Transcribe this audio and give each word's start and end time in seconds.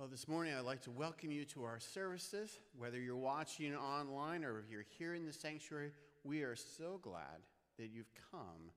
Well, 0.00 0.08
this 0.08 0.26
morning 0.26 0.54
I'd 0.54 0.64
like 0.64 0.80
to 0.84 0.90
welcome 0.90 1.30
you 1.30 1.44
to 1.44 1.64
our 1.64 1.78
services. 1.78 2.58
Whether 2.78 2.98
you're 2.98 3.16
watching 3.16 3.76
online 3.76 4.46
or 4.46 4.58
if 4.58 4.70
you're 4.70 4.86
here 4.98 5.14
in 5.14 5.26
the 5.26 5.32
sanctuary, 5.34 5.90
we 6.24 6.40
are 6.40 6.56
so 6.56 6.98
glad 7.02 7.44
that 7.78 7.90
you've 7.92 8.10
come 8.32 8.70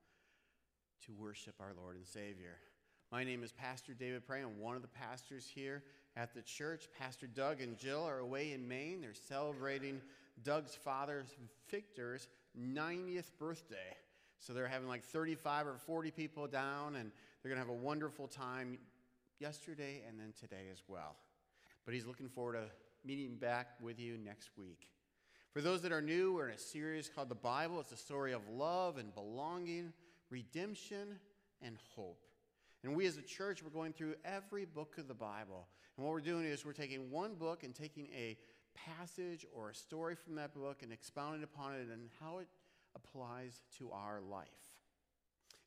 to 1.05 1.13
worship 1.13 1.55
our 1.62 1.71
Lord 1.81 1.96
and 1.96 2.05
Savior. 2.05 2.57
My 3.09 3.23
name 3.23 3.41
is 3.41 3.54
Pastor 3.54 3.94
David 3.94 4.28
Pray. 4.28 4.41
I'm 4.41 4.59
one 4.59 4.75
of 4.75 4.81
the 4.81 4.89
pastors 4.89 5.47
here 5.47 5.81
at 6.17 6.33
the 6.33 6.41
church. 6.41 6.89
Pastor 6.99 7.27
Doug 7.27 7.61
and 7.61 7.77
Jill 7.77 8.03
are 8.03 8.19
away 8.19 8.51
in 8.51 8.67
Maine. 8.67 8.99
They're 8.99 9.13
celebrating 9.13 10.01
Doug's 10.43 10.75
father, 10.75 11.23
Victor's 11.71 12.27
90th 12.59 13.31
birthday. 13.39 13.95
So 14.39 14.51
they're 14.51 14.67
having 14.67 14.89
like 14.89 15.05
35 15.05 15.67
or 15.67 15.77
40 15.77 16.11
people 16.11 16.47
down, 16.47 16.97
and 16.97 17.13
they're 17.41 17.49
going 17.49 17.63
to 17.63 17.65
have 17.65 17.69
a 17.69 17.81
wonderful 17.81 18.27
time 18.27 18.77
yesterday 19.39 20.04
and 20.07 20.20
then 20.20 20.34
today 20.39 20.68
as 20.71 20.81
well. 20.88 21.15
But 21.86 21.93
he's 21.93 22.05
looking 22.05 22.29
forward 22.29 22.54
to 22.54 22.65
meeting 23.05 23.36
back 23.36 23.68
with 23.82 24.00
you 24.00 24.18
next 24.18 24.51
week. 24.57 24.87
For 25.51 25.61
those 25.61 25.82
that 25.82 25.92
are 25.92 26.01
new, 26.01 26.33
we're 26.33 26.50
in 26.50 26.56
a 26.56 26.59
series 26.59 27.09
called 27.14 27.29
The 27.29 27.36
Bible. 27.36 27.79
It's 27.79 27.92
a 27.92 27.97
story 27.97 28.32
of 28.32 28.42
love 28.50 28.97
and 28.97 29.14
belonging, 29.14 29.93
redemption, 30.29 31.19
and 31.61 31.78
hope. 31.96 32.25
And 32.83 32.95
we 32.95 33.06
as 33.06 33.17
a 33.17 33.22
church, 33.22 33.64
we're 33.64 33.69
going 33.69 33.94
through 33.94 34.16
every 34.25 34.66
book 34.66 34.97
of 34.97 35.08
the 35.08 35.14
Bible. 35.14 35.67
And 35.95 36.06
what 36.06 36.11
we're 36.11 36.22
doing 36.22 36.45
is 36.45 36.66
we're 36.66 36.73
taking 36.73 37.11
one 37.11 37.36
book 37.36 37.64
and 37.64 37.73
taking 37.75 38.08
a 38.16 38.38
passage 38.75 39.45
or 39.53 39.70
a 39.70 39.75
story 39.75 40.16
from 40.16 40.36
that 40.36 40.53
book 40.53 40.81
and 40.81 40.92
expounding 40.92 41.44
upon 41.44 41.75
it 41.75 41.88
and 41.92 42.09
how 42.20 42.39
it 42.39 42.47
applies 42.95 43.61
to 43.78 43.92
our 43.92 44.22
life. 44.22 44.47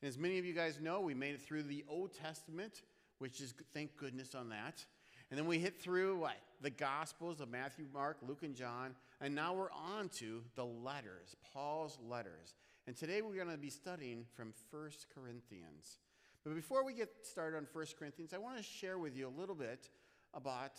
And 0.03 0.09
as 0.09 0.19
many 0.19 0.39
of 0.39 0.45
you 0.45 0.53
guys 0.53 0.81
know, 0.81 1.01
we 1.01 1.15
made 1.15 1.35
it 1.35 1.43
through 1.43 1.63
the 1.63 1.85
Old 1.89 2.13
Testament 2.13 2.83
which 3.19 3.41
is 3.41 3.55
thank 3.73 3.97
goodness 3.97 4.35
on 4.35 4.49
that. 4.51 4.85
And 5.31 5.39
then 5.39 5.47
we 5.47 5.59
hit 5.59 5.81
through 5.81 6.19
what? 6.19 6.37
The 6.63 6.71
Gospels 6.71 7.41
of 7.41 7.51
Matthew, 7.51 7.87
Mark, 7.93 8.19
Luke, 8.27 8.43
and 8.43 8.55
John. 8.55 8.95
And 9.21 9.35
now 9.35 9.55
we're 9.55 9.73
on 9.73 10.09
to 10.21 10.43
the 10.55 10.65
letters, 10.65 11.37
Paul's 11.53 11.99
letters. 12.09 12.55
And 12.87 12.97
today 12.97 13.23
we're 13.23 13.35
going 13.35 13.51
to 13.51 13.57
be 13.57 13.71
studying 13.71 14.25
from 14.35 14.55
1 14.71 14.91
Corinthians. 15.15 15.99
But 16.45 16.55
before 16.55 16.85
we 16.85 16.93
get 16.93 17.11
started 17.23 17.57
on 17.57 17.67
1 17.73 17.87
Corinthians, 17.99 18.33
I 18.33 18.39
want 18.39 18.57
to 18.57 18.63
share 18.63 18.99
with 18.99 19.17
you 19.17 19.27
a 19.27 19.41
little 19.41 19.57
bit 19.57 19.91
about 20.33 20.73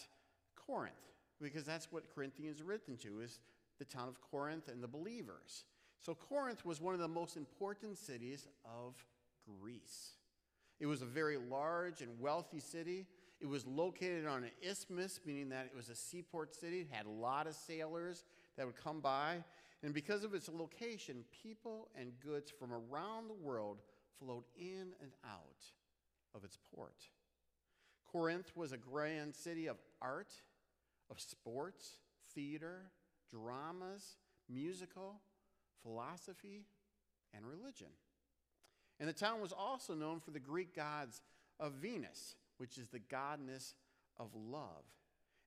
Corinth, 0.55 0.93
because 1.41 1.65
that's 1.65 1.91
what 1.91 2.03
Corinthians 2.13 2.57
is 2.57 2.63
written 2.63 2.95
to, 2.97 3.19
is 3.19 3.39
the 3.77 3.85
town 3.85 4.07
of 4.07 4.21
Corinth 4.21 4.69
and 4.69 4.81
the 4.81 4.87
believers. 4.87 5.65
So 5.99 6.15
Corinth 6.15 6.65
was 6.65 6.79
one 6.79 6.93
of 6.93 6.99
the 7.01 7.07
most 7.07 7.35
important 7.35 7.97
cities 7.97 8.47
of 8.63 8.95
Greece. 9.61 10.11
It 10.79 10.85
was 10.85 11.01
a 11.01 11.05
very 11.05 11.37
large 11.37 12.01
and 12.01 12.19
wealthy 12.19 12.59
city. 12.59 13.07
It 13.39 13.47
was 13.47 13.65
located 13.65 14.25
on 14.25 14.43
an 14.43 14.51
isthmus, 14.61 15.19
meaning 15.25 15.49
that 15.49 15.65
it 15.65 15.75
was 15.75 15.89
a 15.89 15.95
seaport 15.95 16.55
city. 16.55 16.81
It 16.81 16.87
had 16.91 17.05
a 17.05 17.11
lot 17.11 17.47
of 17.47 17.55
sailors 17.55 18.23
that 18.57 18.65
would 18.65 18.75
come 18.75 18.99
by. 18.99 19.43
And 19.83 19.93
because 19.93 20.23
of 20.23 20.33
its 20.33 20.49
location, 20.49 21.23
people 21.43 21.89
and 21.99 22.11
goods 22.19 22.51
from 22.51 22.71
around 22.73 23.27
the 23.27 23.33
world 23.33 23.77
flowed 24.19 24.45
in 24.57 24.93
and 25.01 25.11
out 25.23 25.65
of 26.33 26.43
its 26.43 26.57
port. 26.73 27.09
Corinth 28.11 28.51
was 28.55 28.71
a 28.71 28.77
grand 28.77 29.35
city 29.35 29.67
of 29.67 29.77
art, 30.01 30.33
of 31.11 31.19
sports, 31.19 31.97
theater, 32.33 32.91
dramas, 33.31 34.17
musical, 34.49 35.21
philosophy, 35.83 36.65
and 37.33 37.45
religion. 37.45 37.87
And 38.99 39.07
the 39.07 39.13
town 39.13 39.41
was 39.41 39.51
also 39.51 39.93
known 39.93 40.19
for 40.19 40.31
the 40.31 40.39
Greek 40.39 40.75
gods 40.75 41.21
of 41.59 41.73
Venus, 41.73 42.35
which 42.57 42.77
is 42.77 42.87
the 42.87 42.99
goddess 42.99 43.75
of 44.17 44.29
love. 44.35 44.83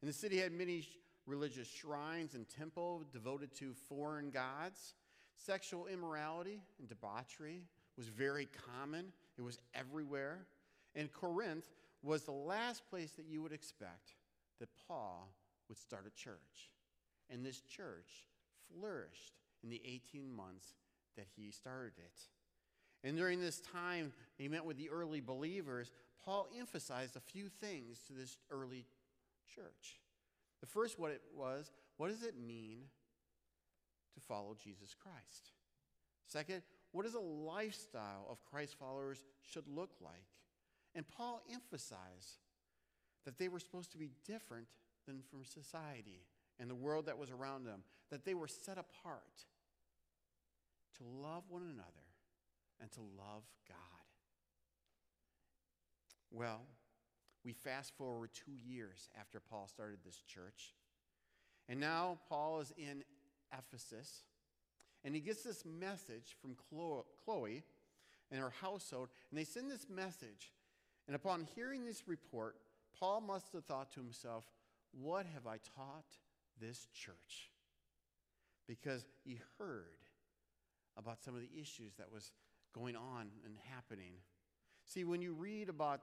And 0.00 0.08
the 0.08 0.14
city 0.14 0.38
had 0.38 0.52
many 0.52 0.86
religious 1.26 1.68
shrines 1.68 2.34
and 2.34 2.48
temples 2.48 3.06
devoted 3.12 3.54
to 3.56 3.74
foreign 3.88 4.30
gods. 4.30 4.94
Sexual 5.36 5.86
immorality 5.86 6.60
and 6.78 6.88
debauchery 6.88 7.62
was 7.96 8.08
very 8.08 8.48
common, 8.66 9.12
it 9.36 9.42
was 9.42 9.58
everywhere. 9.74 10.46
And 10.94 11.12
Corinth 11.12 11.66
was 12.02 12.22
the 12.22 12.32
last 12.32 12.88
place 12.88 13.12
that 13.12 13.26
you 13.26 13.42
would 13.42 13.52
expect 13.52 14.14
that 14.58 14.68
Paul 14.86 15.32
would 15.68 15.78
start 15.78 16.06
a 16.06 16.18
church. 16.18 16.70
And 17.28 17.44
this 17.44 17.60
church 17.60 18.26
flourished 18.72 19.34
in 19.62 19.70
the 19.70 19.80
18 19.84 20.34
months 20.34 20.74
that 21.16 21.26
he 21.36 21.50
started 21.50 21.92
it. 21.98 22.20
And 23.02 23.16
during 23.16 23.40
this 23.40 23.60
time, 23.60 24.12
he 24.36 24.48
met 24.48 24.64
with 24.64 24.76
the 24.76 24.90
early 24.90 25.20
believers. 25.20 25.90
Paul 26.24 26.48
emphasized 26.58 27.16
a 27.16 27.20
few 27.20 27.48
things 27.48 28.00
to 28.06 28.12
this 28.12 28.36
early 28.50 28.86
church. 29.54 30.00
The 30.60 30.66
first, 30.66 30.98
what 30.98 31.10
it 31.10 31.22
was, 31.34 31.72
what 31.96 32.08
does 32.08 32.22
it 32.22 32.34
mean 32.38 32.80
to 34.14 34.20
follow 34.20 34.54
Jesus 34.62 34.94
Christ? 34.94 35.52
Second, 36.26 36.62
what 36.92 37.04
does 37.04 37.14
a 37.14 37.20
lifestyle 37.20 38.26
of 38.28 38.44
Christ 38.44 38.76
followers 38.78 39.24
should 39.42 39.66
look 39.66 39.90
like? 40.02 40.26
And 40.94 41.08
Paul 41.08 41.40
emphasized 41.52 42.38
that 43.24 43.38
they 43.38 43.48
were 43.48 43.60
supposed 43.60 43.92
to 43.92 43.98
be 43.98 44.10
different 44.26 44.66
than 45.06 45.22
from 45.30 45.44
society 45.44 46.26
and 46.58 46.68
the 46.68 46.74
world 46.74 47.06
that 47.06 47.18
was 47.18 47.30
around 47.30 47.64
them, 47.64 47.82
that 48.10 48.24
they 48.24 48.34
were 48.34 48.48
set 48.48 48.76
apart 48.76 49.46
to 50.98 51.04
love 51.04 51.44
one 51.48 51.62
another 51.62 52.09
and 52.80 52.90
to 52.92 53.00
love 53.00 53.44
God. 53.68 53.76
Well, 56.30 56.62
we 57.44 57.52
fast 57.52 57.96
forward 57.96 58.30
two 58.32 58.52
years 58.52 59.08
after 59.18 59.40
Paul 59.40 59.66
started 59.66 59.98
this 60.04 60.22
church. 60.26 60.74
And 61.68 61.80
now 61.80 62.18
Paul 62.28 62.60
is 62.60 62.72
in 62.76 63.02
Ephesus. 63.56 64.24
And 65.04 65.14
he 65.14 65.20
gets 65.20 65.42
this 65.42 65.64
message 65.64 66.36
from 66.40 66.56
Chloe 67.24 67.64
and 68.30 68.40
her 68.40 68.52
household. 68.60 69.08
And 69.30 69.38
they 69.38 69.44
send 69.44 69.70
this 69.70 69.86
message. 69.88 70.52
And 71.06 71.16
upon 71.16 71.48
hearing 71.54 71.84
this 71.84 72.06
report, 72.06 72.56
Paul 72.98 73.20
must 73.22 73.52
have 73.54 73.64
thought 73.64 73.90
to 73.92 74.00
himself, 74.00 74.44
What 74.92 75.26
have 75.34 75.46
I 75.46 75.58
taught 75.76 76.18
this 76.60 76.86
church? 76.92 77.50
Because 78.68 79.06
he 79.24 79.40
heard 79.58 79.86
about 80.96 81.22
some 81.22 81.34
of 81.34 81.40
the 81.40 81.60
issues 81.60 81.94
that 81.94 82.12
was 82.12 82.30
going 82.74 82.96
on 82.96 83.28
and 83.44 83.54
happening. 83.72 84.12
See, 84.84 85.04
when 85.04 85.22
you 85.22 85.32
read 85.32 85.68
about 85.68 86.00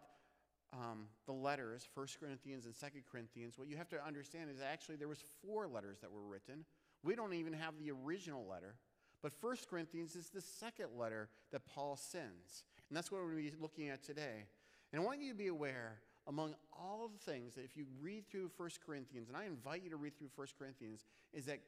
um, 0.73 1.07
the 1.25 1.33
letters, 1.33 1.87
1 1.93 2.07
Corinthians 2.19 2.65
and 2.65 2.73
2 2.77 2.87
Corinthians, 3.09 3.57
what 3.57 3.67
you 3.67 3.77
have 3.77 3.89
to 3.89 4.05
understand 4.05 4.49
is 4.49 4.57
actually 4.61 4.95
there 4.95 5.07
was 5.07 5.23
four 5.45 5.67
letters 5.67 5.99
that 6.01 6.11
were 6.11 6.21
written. 6.21 6.65
We 7.03 7.15
don't 7.15 7.33
even 7.33 7.53
have 7.53 7.73
the 7.79 7.91
original 7.91 8.45
letter. 8.47 8.75
But 9.21 9.31
1 9.41 9.57
Corinthians 9.69 10.15
is 10.15 10.29
the 10.29 10.41
second 10.41 10.89
letter 10.97 11.29
that 11.51 11.65
Paul 11.65 11.97
sends. 11.97 12.63
And 12.89 12.95
that's 12.95 13.11
what 13.11 13.21
we're 13.21 13.31
going 13.31 13.45
to 13.45 13.51
be 13.51 13.57
looking 13.61 13.89
at 13.89 14.03
today. 14.03 14.45
And 14.91 15.01
I 15.01 15.05
want 15.05 15.21
you 15.21 15.31
to 15.31 15.37
be 15.37 15.47
aware, 15.47 15.99
among 16.27 16.55
all 16.71 17.09
the 17.11 17.31
things 17.31 17.55
that 17.55 17.63
if 17.63 17.75
you 17.75 17.85
read 18.01 18.29
through 18.29 18.51
1 18.55 18.69
Corinthians, 18.85 19.27
and 19.27 19.37
I 19.37 19.45
invite 19.45 19.83
you 19.83 19.89
to 19.89 19.97
read 19.97 20.17
through 20.17 20.29
1 20.35 20.47
Corinthians, 20.57 21.05
is 21.33 21.45
that 21.45 21.59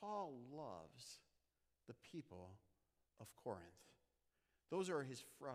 Paul 0.00 0.34
loves 0.54 1.20
the 1.88 1.94
people 2.12 2.50
of 3.20 3.26
Corinth. 3.42 3.62
Those 4.70 4.90
are 4.90 5.02
his 5.02 5.22
fr- 5.38 5.46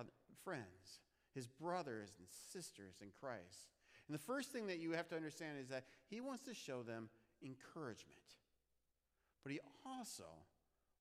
friends, 0.44 1.02
his 1.34 1.48
brothers 1.48 2.14
and 2.18 2.28
sisters 2.52 2.96
in 3.02 3.10
Christ. 3.20 3.68
And 4.08 4.16
the 4.16 4.24
first 4.24 4.52
thing 4.52 4.68
that 4.68 4.80
you 4.80 4.92
have 4.92 5.08
to 5.10 5.16
understand 5.16 5.58
is 5.60 5.70
that 5.70 5.86
he 6.08 6.22
wants 6.22 6.44
to 6.46 6.54
show 6.54 6.82
them 6.82 7.10
encouragement, 7.44 8.18
but 9.44 9.52
he 9.52 9.60
also 9.86 10.26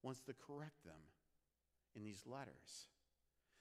wants 0.03 0.21
to 0.23 0.35
correct 0.35 0.85
them 0.85 1.01
in 1.97 2.05
these 2.05 2.23
letters. 2.27 2.89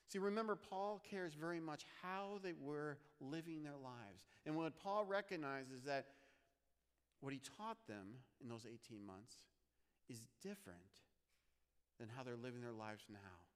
See, 0.09 0.19
remember, 0.19 0.55
Paul 0.55 1.01
cares 1.09 1.33
very 1.33 1.59
much 1.59 1.85
how 2.01 2.39
they 2.41 2.53
were 2.59 2.97
living 3.19 3.63
their 3.63 3.75
lives. 3.81 4.25
And 4.45 4.55
what 4.55 4.77
Paul 4.81 5.03
recognizes 5.03 5.71
is 5.71 5.83
that 5.83 6.05
what 7.19 7.33
he 7.33 7.41
taught 7.57 7.77
them 7.87 8.07
in 8.41 8.47
those 8.47 8.65
18 8.65 9.05
months 9.05 9.35
is 10.09 10.21
different 10.41 10.77
than 11.99 12.07
how 12.15 12.23
they're 12.23 12.37
living 12.37 12.61
their 12.61 12.71
lives 12.71 13.03
now 13.09 13.46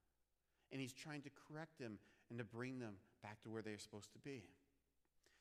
and 0.72 0.82
he's 0.82 0.94
trying 0.94 1.22
to 1.22 1.30
correct 1.48 1.80
them 1.80 1.98
and 2.30 2.40
to 2.40 2.46
bring 2.46 2.80
them 2.80 2.96
back 3.22 3.42
to 3.44 3.50
where 3.50 3.62
they're 3.62 3.78
supposed 3.78 4.12
to 4.14 4.20
be. 4.20 4.44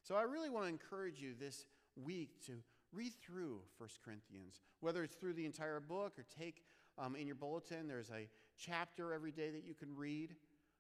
So 0.03 0.17
I 0.17 0.23
really 0.23 0.51
want 0.51 0.65
to 0.65 0.71
encourage 0.71 1.21
you 1.21 1.35
this 1.39 1.67
week 1.97 2.45
to 2.47 2.53
read 2.93 3.13
through 3.25 3.61
1 3.79 3.89
Corinthians, 4.05 4.61
whether 4.81 5.05
it's 5.05 5.15
through 5.15 5.35
the 5.35 5.47
entire 5.47 5.81
book 5.81 6.15
or 6.19 6.25
take 6.39 6.63
um, 6.99 7.17
in 7.17 7.27
your 7.27 7.37
bulletin, 7.37 7.87
there's 7.87 8.11
a 8.11 8.29
chapter 8.59 9.13
every 9.13 9.31
day 9.31 9.51
that 9.51 9.65
you 9.65 9.75
can 9.75 9.95
read, 9.97 10.35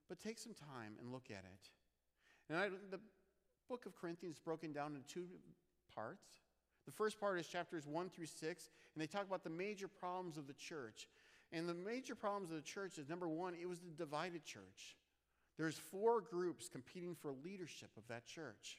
but 0.08 0.20
take 0.20 0.38
some 0.38 0.54
time 0.54 0.94
and 1.00 1.12
look 1.12 1.28
at 1.30 1.44
it. 1.44 1.70
And 2.48 2.58
I, 2.58 2.68
the 2.90 3.00
book 3.68 3.86
of 3.86 3.94
Corinthians 3.98 4.36
is 4.36 4.40
broken 4.40 4.72
down 4.72 4.96
into 4.96 5.06
two 5.06 5.26
parts. 5.94 6.26
The 6.86 6.92
first 6.92 7.20
part 7.20 7.38
is 7.38 7.46
chapters 7.46 7.86
1 7.86 8.10
through 8.10 8.26
6, 8.26 8.70
and 8.94 9.02
they 9.02 9.06
talk 9.06 9.26
about 9.26 9.44
the 9.44 9.50
major 9.50 9.86
problems 9.86 10.36
of 10.36 10.46
the 10.46 10.54
church. 10.54 11.08
And 11.52 11.68
the 11.68 11.74
major 11.74 12.14
problems 12.14 12.50
of 12.50 12.56
the 12.56 12.62
church 12.62 12.98
is 12.98 13.08
number 13.08 13.28
one, 13.28 13.54
it 13.60 13.68
was 13.68 13.80
the 13.80 13.90
divided 13.90 14.44
church. 14.44 14.96
There's 15.58 15.76
four 15.76 16.20
groups 16.20 16.68
competing 16.68 17.14
for 17.14 17.32
leadership 17.44 17.90
of 17.96 18.06
that 18.08 18.26
church. 18.26 18.78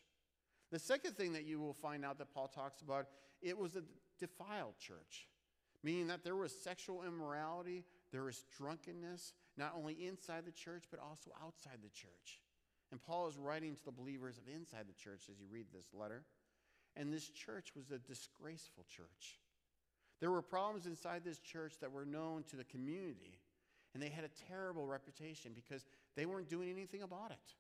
The 0.72 0.80
second 0.80 1.18
thing 1.18 1.34
that 1.34 1.46
you 1.46 1.60
will 1.60 1.74
find 1.74 2.06
out 2.06 2.18
that 2.20 2.34
Paul 2.34 2.48
talks 2.48 2.82
about, 2.82 3.08
it 3.42 3.58
was 3.58 3.76
a 3.76 3.84
defiled 4.20 4.78
church, 4.80 5.28
meaning 5.84 6.08
that 6.08 6.24
there 6.24 6.36
was 6.36 6.54
sexual 6.54 7.04
immorality, 7.04 7.84
there 8.12 8.24
was 8.24 8.46
drunkenness, 8.58 9.34
not 9.58 9.74
only 9.78 9.94
inside 10.08 10.46
the 10.46 10.52
church, 10.52 10.86
but 10.90 11.00
also 11.00 11.32
outside 11.44 11.80
the 11.84 11.90
church. 11.90 12.42
And 12.92 13.02
Paul 13.02 13.28
is 13.28 13.38
writing 13.38 13.76
to 13.76 13.86
the 13.86 13.92
believers 13.92 14.38
of 14.38 14.54
inside 14.54 14.86
the 14.88 14.94
church 14.94 15.24
as 15.30 15.40
you 15.40 15.46
read 15.52 15.68
this 15.74 15.88
letter. 15.94 16.24
And 16.96 17.12
this 17.12 17.30
church 17.30 17.74
was 17.76 17.92
a 17.92 18.00
disgraceful 18.00 18.86
church. 18.90 19.40
There 20.22 20.32
were 20.32 20.42
problems 20.42 20.86
inside 20.86 21.24
this 21.26 21.40
church 21.40 21.74
that 21.82 21.92
were 21.92 22.06
known 22.06 22.44
to 22.52 22.56
the 22.56 22.64
community, 22.64 23.40
and 23.94 24.02
they 24.02 24.10
had 24.10 24.24
a 24.24 24.30
terrible 24.48 24.86
reputation 24.86 25.52
because 25.54 25.84
they 26.16 26.26
weren't 26.26 26.48
doing 26.48 26.70
anything 26.70 27.02
about 27.02 27.32
it. 27.32 27.56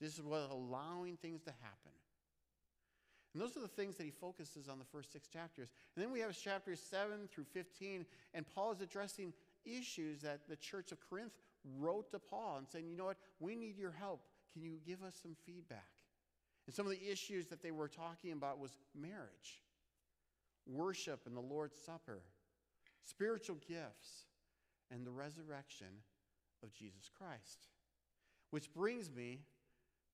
This 0.00 0.14
is 0.14 0.22
what 0.22 0.40
was 0.40 0.50
allowing 0.50 1.16
things 1.16 1.42
to 1.42 1.50
happen. 1.60 1.92
And 3.32 3.42
those 3.42 3.56
are 3.56 3.60
the 3.60 3.68
things 3.68 3.96
that 3.96 4.04
he 4.04 4.12
focuses 4.12 4.68
on 4.68 4.78
the 4.78 4.84
first 4.84 5.12
six 5.12 5.26
chapters. 5.26 5.68
And 5.96 6.04
then 6.04 6.12
we 6.12 6.20
have 6.20 6.38
chapters 6.38 6.80
7 6.80 7.28
through 7.28 7.44
15, 7.52 8.06
and 8.32 8.46
Paul 8.54 8.72
is 8.72 8.80
addressing 8.80 9.32
issues 9.64 10.20
that 10.22 10.48
the 10.48 10.56
church 10.56 10.92
of 10.92 10.98
Corinth 11.10 11.32
wrote 11.78 12.12
to 12.12 12.20
Paul 12.20 12.58
and 12.58 12.68
saying, 12.68 12.88
you 12.88 12.96
know 12.96 13.06
what, 13.06 13.16
we 13.40 13.56
need 13.56 13.76
your 13.76 13.90
help. 13.90 14.20
Can 14.52 14.62
you 14.62 14.78
give 14.86 15.02
us 15.02 15.18
some 15.20 15.34
feedback? 15.44 15.88
And 16.66 16.74
some 16.74 16.86
of 16.86 16.92
the 16.92 17.10
issues 17.10 17.48
that 17.48 17.60
they 17.60 17.72
were 17.72 17.88
talking 17.88 18.32
about 18.32 18.60
was 18.60 18.78
marriage, 18.94 19.63
worship 20.66 21.26
and 21.26 21.36
the 21.36 21.40
Lord's 21.40 21.76
Supper, 21.78 22.22
spiritual 23.04 23.56
gifts, 23.68 24.26
and 24.90 25.06
the 25.06 25.10
resurrection 25.10 25.88
of 26.62 26.72
Jesus 26.72 27.10
Christ. 27.16 27.68
Which 28.50 28.72
brings 28.72 29.10
me 29.10 29.40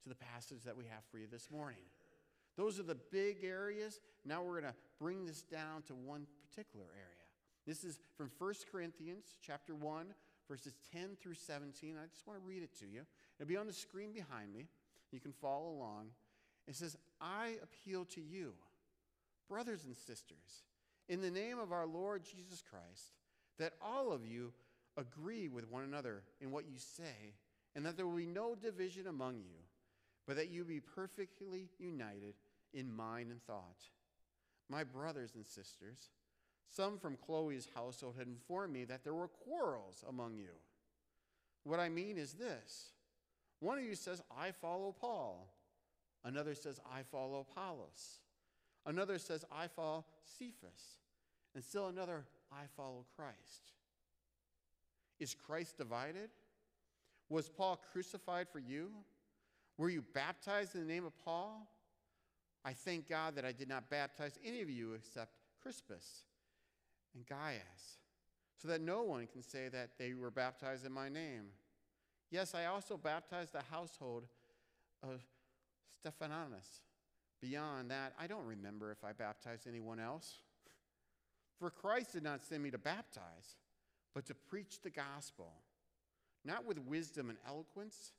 to 0.02 0.08
the 0.08 0.14
passage 0.14 0.62
that 0.64 0.76
we 0.76 0.84
have 0.84 1.04
for 1.10 1.18
you 1.18 1.26
this 1.30 1.50
morning. 1.50 1.82
Those 2.56 2.80
are 2.80 2.84
the 2.84 2.96
big 3.12 3.44
areas. 3.44 4.00
Now 4.24 4.42
we're 4.42 4.60
going 4.60 4.72
to 4.72 4.78
bring 4.98 5.24
this 5.24 5.42
down 5.42 5.82
to 5.82 5.94
one 5.94 6.26
particular 6.48 6.86
area. 6.94 7.20
This 7.66 7.84
is 7.84 8.00
from 8.16 8.30
1 8.38 8.54
Corinthians 8.72 9.36
chapter 9.40 9.74
1, 9.74 10.06
verses 10.48 10.74
10 10.92 11.16
through 11.20 11.34
17. 11.34 11.96
I 11.96 12.06
just 12.08 12.26
want 12.26 12.40
to 12.40 12.46
read 12.46 12.62
it 12.62 12.76
to 12.80 12.86
you. 12.86 13.02
It'll 13.38 13.48
be 13.48 13.56
on 13.56 13.66
the 13.66 13.72
screen 13.72 14.12
behind 14.12 14.52
me. 14.52 14.66
You 15.12 15.20
can 15.20 15.32
follow 15.32 15.70
along. 15.70 16.08
It 16.66 16.76
says, 16.76 16.96
I 17.20 17.56
appeal 17.62 18.04
to 18.06 18.20
you, 18.20 18.54
brothers 19.50 19.84
and 19.84 19.96
sisters, 19.96 20.64
in 21.08 21.20
the 21.20 21.30
name 21.30 21.58
of 21.58 21.72
our 21.72 21.86
Lord 21.86 22.22
Jesus 22.24 22.62
Christ, 22.62 23.16
that 23.58 23.72
all 23.82 24.12
of 24.12 24.24
you 24.24 24.52
agree 24.96 25.48
with 25.48 25.68
one 25.68 25.82
another 25.82 26.22
in 26.40 26.52
what 26.52 26.66
you 26.66 26.78
say, 26.78 27.34
and 27.74 27.84
that 27.84 27.96
there 27.96 28.06
will 28.06 28.16
be 28.16 28.26
no 28.26 28.54
division 28.54 29.08
among 29.08 29.38
you, 29.38 29.58
but 30.26 30.36
that 30.36 30.50
you 30.50 30.64
be 30.64 30.80
perfectly 30.80 31.68
united 31.78 32.34
in 32.72 32.94
mind 32.94 33.32
and 33.32 33.42
thought. 33.42 33.82
My 34.68 34.84
brothers 34.84 35.32
and 35.34 35.44
sisters, 35.44 36.10
some 36.68 36.98
from 36.98 37.16
Chloe's 37.16 37.68
household 37.74 38.14
had 38.16 38.28
informed 38.28 38.72
me 38.72 38.84
that 38.84 39.02
there 39.02 39.14
were 39.14 39.28
quarrels 39.28 40.04
among 40.08 40.38
you. 40.38 40.54
What 41.64 41.80
I 41.80 41.88
mean 41.88 42.16
is 42.16 42.34
this 42.34 42.92
one 43.58 43.78
of 43.78 43.84
you 43.84 43.96
says, 43.96 44.22
I 44.36 44.52
follow 44.52 44.94
Paul. 44.98 45.52
Another 46.24 46.54
says, 46.54 46.80
I 46.90 47.02
follow 47.02 47.46
Apollos. 47.50 48.20
Another 48.86 49.18
says, 49.18 49.44
I 49.52 49.66
follow 49.68 50.04
Cephas. 50.38 50.98
And 51.54 51.64
still 51.64 51.88
another, 51.88 52.24
I 52.52 52.62
follow 52.76 53.04
Christ. 53.16 53.72
Is 55.18 55.34
Christ 55.34 55.76
divided? 55.76 56.30
Was 57.28 57.48
Paul 57.48 57.80
crucified 57.92 58.48
for 58.48 58.58
you? 58.58 58.90
Were 59.76 59.90
you 59.90 60.02
baptized 60.14 60.74
in 60.74 60.80
the 60.80 60.92
name 60.92 61.04
of 61.04 61.16
Paul? 61.18 61.66
I 62.64 62.72
thank 62.72 63.08
God 63.08 63.36
that 63.36 63.44
I 63.44 63.52
did 63.52 63.68
not 63.68 63.88
baptize 63.90 64.38
any 64.44 64.60
of 64.60 64.70
you 64.70 64.92
except 64.92 65.32
Crispus 65.62 66.24
and 67.14 67.26
Gaius, 67.26 67.98
so 68.56 68.68
that 68.68 68.80
no 68.80 69.02
one 69.02 69.26
can 69.26 69.42
say 69.42 69.68
that 69.68 69.90
they 69.98 70.14
were 70.14 70.30
baptized 70.30 70.84
in 70.86 70.92
my 70.92 71.08
name. 71.08 71.46
Yes, 72.30 72.54
I 72.54 72.66
also 72.66 72.96
baptized 72.96 73.52
the 73.52 73.62
household 73.70 74.26
of 75.02 75.22
Stephanas. 75.98 76.82
Beyond 77.40 77.90
that, 77.90 78.12
I 78.18 78.26
don't 78.26 78.46
remember 78.46 78.90
if 78.90 79.02
I 79.02 79.12
baptized 79.12 79.66
anyone 79.66 79.98
else. 79.98 80.40
For 81.58 81.70
Christ 81.70 82.12
did 82.12 82.22
not 82.22 82.42
send 82.42 82.62
me 82.62 82.70
to 82.70 82.78
baptize, 82.78 83.56
but 84.14 84.26
to 84.26 84.34
preach 84.34 84.80
the 84.82 84.90
gospel, 84.90 85.52
not 86.44 86.66
with 86.66 86.78
wisdom 86.78 87.30
and 87.30 87.38
eloquence, 87.46 88.12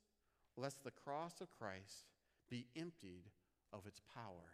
lest 0.57 0.83
the 0.83 0.91
cross 0.91 1.41
of 1.41 1.47
Christ 1.57 2.05
be 2.49 2.67
emptied 2.75 3.23
of 3.73 3.85
its 3.87 4.01
power. 4.13 4.51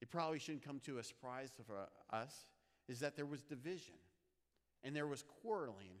It 0.00 0.10
probably 0.10 0.38
shouldn't 0.38 0.64
come 0.64 0.80
to 0.80 0.98
a 0.98 1.04
surprise 1.04 1.50
for 1.66 1.88
us 2.14 2.46
is 2.88 3.00
that 3.00 3.16
there 3.16 3.26
was 3.26 3.42
division 3.42 3.94
and 4.82 4.94
there 4.94 5.06
was 5.06 5.24
quarreling 5.42 6.00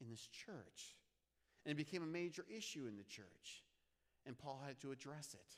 in 0.00 0.08
this 0.08 0.26
church. 0.26 0.94
And 1.64 1.72
it 1.72 1.76
became 1.76 2.02
a 2.02 2.06
major 2.06 2.44
issue 2.48 2.86
in 2.88 2.96
the 2.96 3.04
church. 3.04 3.64
And 4.26 4.38
Paul 4.38 4.62
had 4.66 4.80
to 4.80 4.92
address 4.92 5.34
it. 5.34 5.54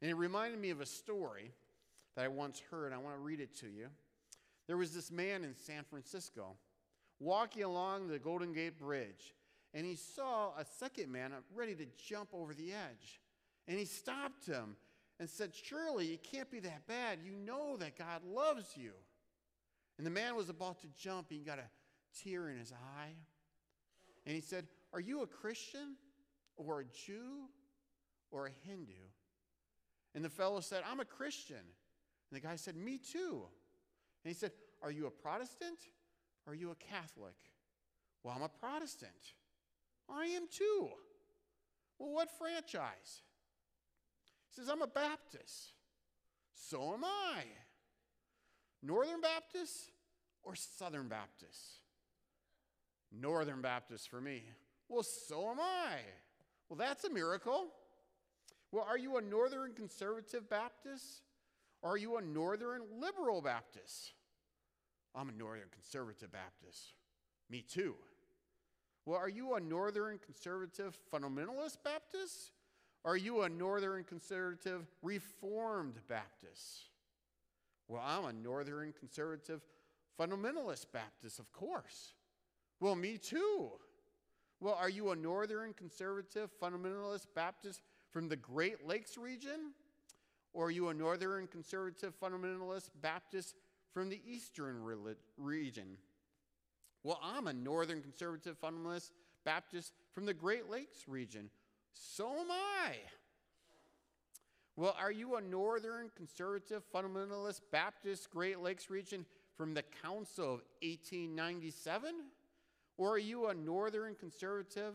And 0.00 0.10
it 0.10 0.14
reminded 0.14 0.60
me 0.60 0.70
of 0.70 0.80
a 0.80 0.86
story 0.86 1.52
that 2.14 2.24
I 2.24 2.28
once 2.28 2.62
heard. 2.70 2.92
I 2.92 2.98
want 2.98 3.16
to 3.16 3.20
read 3.20 3.40
it 3.40 3.56
to 3.58 3.66
you. 3.66 3.88
There 4.66 4.76
was 4.76 4.94
this 4.94 5.10
man 5.10 5.44
in 5.44 5.54
San 5.54 5.84
Francisco 5.84 6.56
walking 7.20 7.64
along 7.64 8.08
the 8.08 8.18
Golden 8.18 8.52
Gate 8.52 8.78
Bridge, 8.78 9.34
and 9.74 9.84
he 9.84 9.96
saw 9.96 10.50
a 10.58 10.64
second 10.78 11.10
man 11.10 11.32
ready 11.54 11.74
to 11.74 11.86
jump 11.96 12.28
over 12.32 12.54
the 12.54 12.72
edge. 12.72 13.20
And 13.66 13.78
he 13.78 13.84
stopped 13.84 14.46
him 14.46 14.76
and 15.20 15.28
said, 15.28 15.54
Surely 15.54 16.08
it 16.08 16.22
can't 16.22 16.50
be 16.50 16.60
that 16.60 16.86
bad. 16.86 17.18
You 17.22 17.32
know 17.32 17.76
that 17.76 17.98
God 17.98 18.22
loves 18.24 18.76
you. 18.76 18.92
And 19.98 20.06
the 20.06 20.10
man 20.10 20.36
was 20.36 20.48
about 20.48 20.80
to 20.80 20.86
jump. 20.98 21.26
And 21.30 21.38
he 21.38 21.44
got 21.44 21.58
a 21.58 21.68
tear 22.22 22.48
in 22.48 22.58
his 22.58 22.72
eye. 22.72 23.14
And 24.26 24.34
he 24.34 24.40
said, 24.40 24.66
Are 24.92 25.00
you 25.00 25.22
a 25.22 25.26
Christian 25.26 25.96
or 26.56 26.80
a 26.80 26.84
Jew 26.84 27.48
or 28.30 28.46
a 28.46 28.50
Hindu? 28.68 28.92
And 30.14 30.24
the 30.24 30.30
fellow 30.30 30.60
said, 30.60 30.82
I'm 30.90 31.00
a 31.00 31.04
Christian. 31.04 31.56
And 31.56 32.32
the 32.32 32.40
guy 32.40 32.56
said, 32.56 32.76
Me 32.76 32.98
too. 32.98 33.42
And 34.24 34.32
he 34.32 34.34
said, 34.34 34.52
Are 34.82 34.90
you 34.90 35.06
a 35.06 35.10
Protestant 35.10 35.78
or 36.46 36.52
are 36.52 36.56
you 36.56 36.70
a 36.70 36.74
Catholic? 36.74 37.36
Well, 38.22 38.34
I'm 38.36 38.42
a 38.42 38.48
Protestant. 38.48 39.12
I 40.08 40.26
am 40.26 40.44
too. 40.50 40.88
Well, 41.98 42.12
what 42.12 42.28
franchise? 42.38 43.22
He 44.48 44.60
says, 44.60 44.68
I'm 44.68 44.82
a 44.82 44.86
Baptist. 44.86 45.72
So 46.54 46.94
am 46.94 47.04
I. 47.04 47.42
Northern 48.82 49.20
Baptist 49.20 49.90
or 50.42 50.54
Southern 50.54 51.08
Baptist? 51.08 51.80
Northern 53.12 53.60
Baptist 53.60 54.08
for 54.08 54.20
me. 54.20 54.42
Well, 54.88 55.02
so 55.02 55.50
am 55.50 55.60
I. 55.60 55.98
Well, 56.68 56.76
that's 56.76 57.04
a 57.04 57.10
miracle. 57.10 57.68
Well, 58.70 58.86
are 58.88 58.98
you 58.98 59.16
a 59.16 59.22
Northern 59.22 59.72
Conservative 59.72 60.48
Baptist? 60.48 61.22
Or 61.82 61.92
are 61.92 61.96
you 61.96 62.16
a 62.16 62.22
Northern 62.22 62.82
Liberal 63.00 63.40
Baptist? 63.40 64.12
I'm 65.14 65.28
a 65.28 65.32
Northern 65.32 65.68
Conservative 65.72 66.30
Baptist. 66.32 66.94
Me 67.48 67.62
too. 67.62 67.94
Well, 69.06 69.18
are 69.18 69.28
you 69.28 69.54
a 69.54 69.60
Northern 69.60 70.18
Conservative 70.18 70.98
Fundamentalist 71.12 71.78
Baptist? 71.82 72.52
Are 73.04 73.16
you 73.16 73.42
a 73.42 73.48
Northern 73.48 74.04
Conservative 74.04 74.86
Reformed 75.02 75.94
Baptist? 76.08 76.90
Well, 77.86 78.02
I'm 78.04 78.26
a 78.26 78.32
Northern 78.32 78.92
Conservative 78.92 79.62
Fundamentalist 80.20 80.86
Baptist, 80.92 81.38
of 81.38 81.50
course. 81.52 82.12
Well, 82.80 82.96
me 82.96 83.16
too. 83.16 83.70
Well, 84.60 84.74
are 84.74 84.90
you 84.90 85.10
a 85.10 85.16
Northern 85.16 85.72
Conservative 85.72 86.50
Fundamentalist 86.60 87.26
Baptist 87.34 87.80
from 88.10 88.28
the 88.28 88.36
Great 88.36 88.86
Lakes 88.86 89.16
region? 89.16 89.72
Or 90.52 90.66
are 90.66 90.70
you 90.70 90.88
a 90.88 90.94
Northern 90.94 91.46
Conservative 91.46 92.14
Fundamentalist 92.20 92.90
Baptist 93.00 93.54
from 93.92 94.08
the 94.08 94.20
Eastern 94.26 94.82
region? 95.36 95.96
Well, 97.02 97.20
I'm 97.22 97.46
a 97.46 97.52
Northern 97.52 98.02
Conservative 98.02 98.60
Fundamentalist 98.60 99.10
Baptist 99.44 99.92
from 100.12 100.26
the 100.26 100.34
Great 100.34 100.68
Lakes 100.68 101.06
region. 101.06 101.50
So 101.92 102.28
am 102.28 102.50
I. 102.50 102.96
Well, 104.76 104.96
are 105.00 105.10
you 105.10 105.36
a 105.36 105.40
Northern 105.40 106.10
Conservative 106.16 106.82
Fundamentalist 106.94 107.60
Baptist 107.72 108.30
Great 108.30 108.60
Lakes 108.60 108.90
region 108.90 109.26
from 109.56 109.74
the 109.74 109.82
Council 110.02 110.44
of 110.44 110.60
1897? 110.82 112.14
Or 112.96 113.12
are 113.12 113.18
you 113.18 113.46
a 113.46 113.54
Northern 113.54 114.14
Conservative 114.14 114.94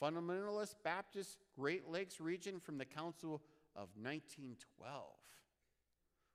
Fundamentalist 0.00 0.74
Baptist 0.82 1.38
Great 1.58 1.88
Lakes 1.88 2.20
region 2.20 2.60
from 2.60 2.78
the 2.78 2.84
Council 2.84 3.42
of 3.76 3.88
1912? 4.00 5.04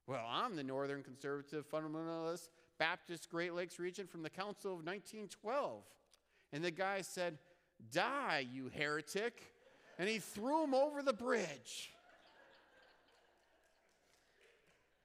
Well, 0.08 0.26
I'm 0.30 0.56
the 0.56 0.64
Northern 0.64 1.02
Conservative 1.02 1.66
Fundamentalist 1.70 2.50
Baptist 2.78 3.30
Great 3.30 3.54
Lakes 3.54 3.80
region 3.80 4.06
from 4.08 4.22
the 4.22 4.30
Council 4.30 4.72
of 4.72 4.86
1912. 4.86 5.84
And 6.54 6.64
the 6.64 6.72
guy 6.72 7.02
said, 7.02 7.38
Die, 7.92 8.48
you 8.54 8.70
heretic 8.74 9.42
and 9.98 10.10
he 10.10 10.20
threw 10.20 10.64
him 10.64 10.74
over 10.74 11.02
the 11.02 11.14
bridge. 11.14 11.92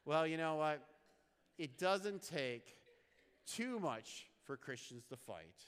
Well, 0.05 0.27
you 0.27 0.37
know 0.37 0.57
what? 0.57 0.85
It 1.59 1.79
doesn't 1.79 2.23
take 2.23 2.77
too 3.47 3.79
much 3.79 4.27
for 4.45 4.57
Christians 4.57 5.05
to 5.11 5.17
fight 5.17 5.63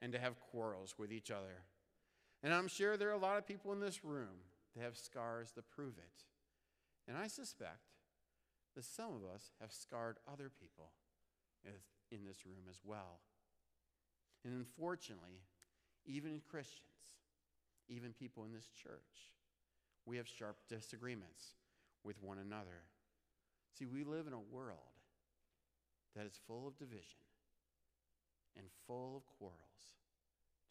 and 0.00 0.12
to 0.12 0.18
have 0.18 0.38
quarrels 0.50 0.94
with 0.98 1.12
each 1.12 1.30
other. 1.30 1.64
And 2.42 2.52
I'm 2.52 2.68
sure 2.68 2.96
there 2.96 3.08
are 3.10 3.12
a 3.12 3.18
lot 3.18 3.38
of 3.38 3.46
people 3.46 3.72
in 3.72 3.80
this 3.80 4.04
room 4.04 4.42
that 4.74 4.82
have 4.82 4.96
scars 4.96 5.52
to 5.52 5.62
prove 5.62 5.96
it. 5.98 6.24
And 7.06 7.16
I 7.16 7.28
suspect 7.28 7.90
that 8.74 8.84
some 8.84 9.10
of 9.10 9.22
us 9.34 9.52
have 9.60 9.72
scarred 9.72 10.16
other 10.30 10.50
people 10.50 10.90
in 12.10 12.24
this 12.26 12.44
room 12.44 12.64
as 12.68 12.80
well. 12.84 13.20
And 14.44 14.54
unfortunately, 14.54 15.40
even 16.04 16.42
Christians, 16.50 16.88
even 17.88 18.12
people 18.12 18.44
in 18.44 18.52
this 18.52 18.68
church, 18.82 19.32
we 20.04 20.16
have 20.16 20.26
sharp 20.26 20.56
disagreements 20.68 21.54
with 22.02 22.20
one 22.22 22.38
another. 22.38 22.82
See, 23.78 23.86
we 23.86 24.02
live 24.02 24.26
in 24.26 24.32
a 24.32 24.54
world 24.54 24.78
that 26.16 26.26
is 26.26 26.40
full 26.46 26.66
of 26.66 26.76
division 26.76 27.22
and 28.56 28.66
full 28.86 29.16
of 29.16 29.38
quarrels 29.38 29.56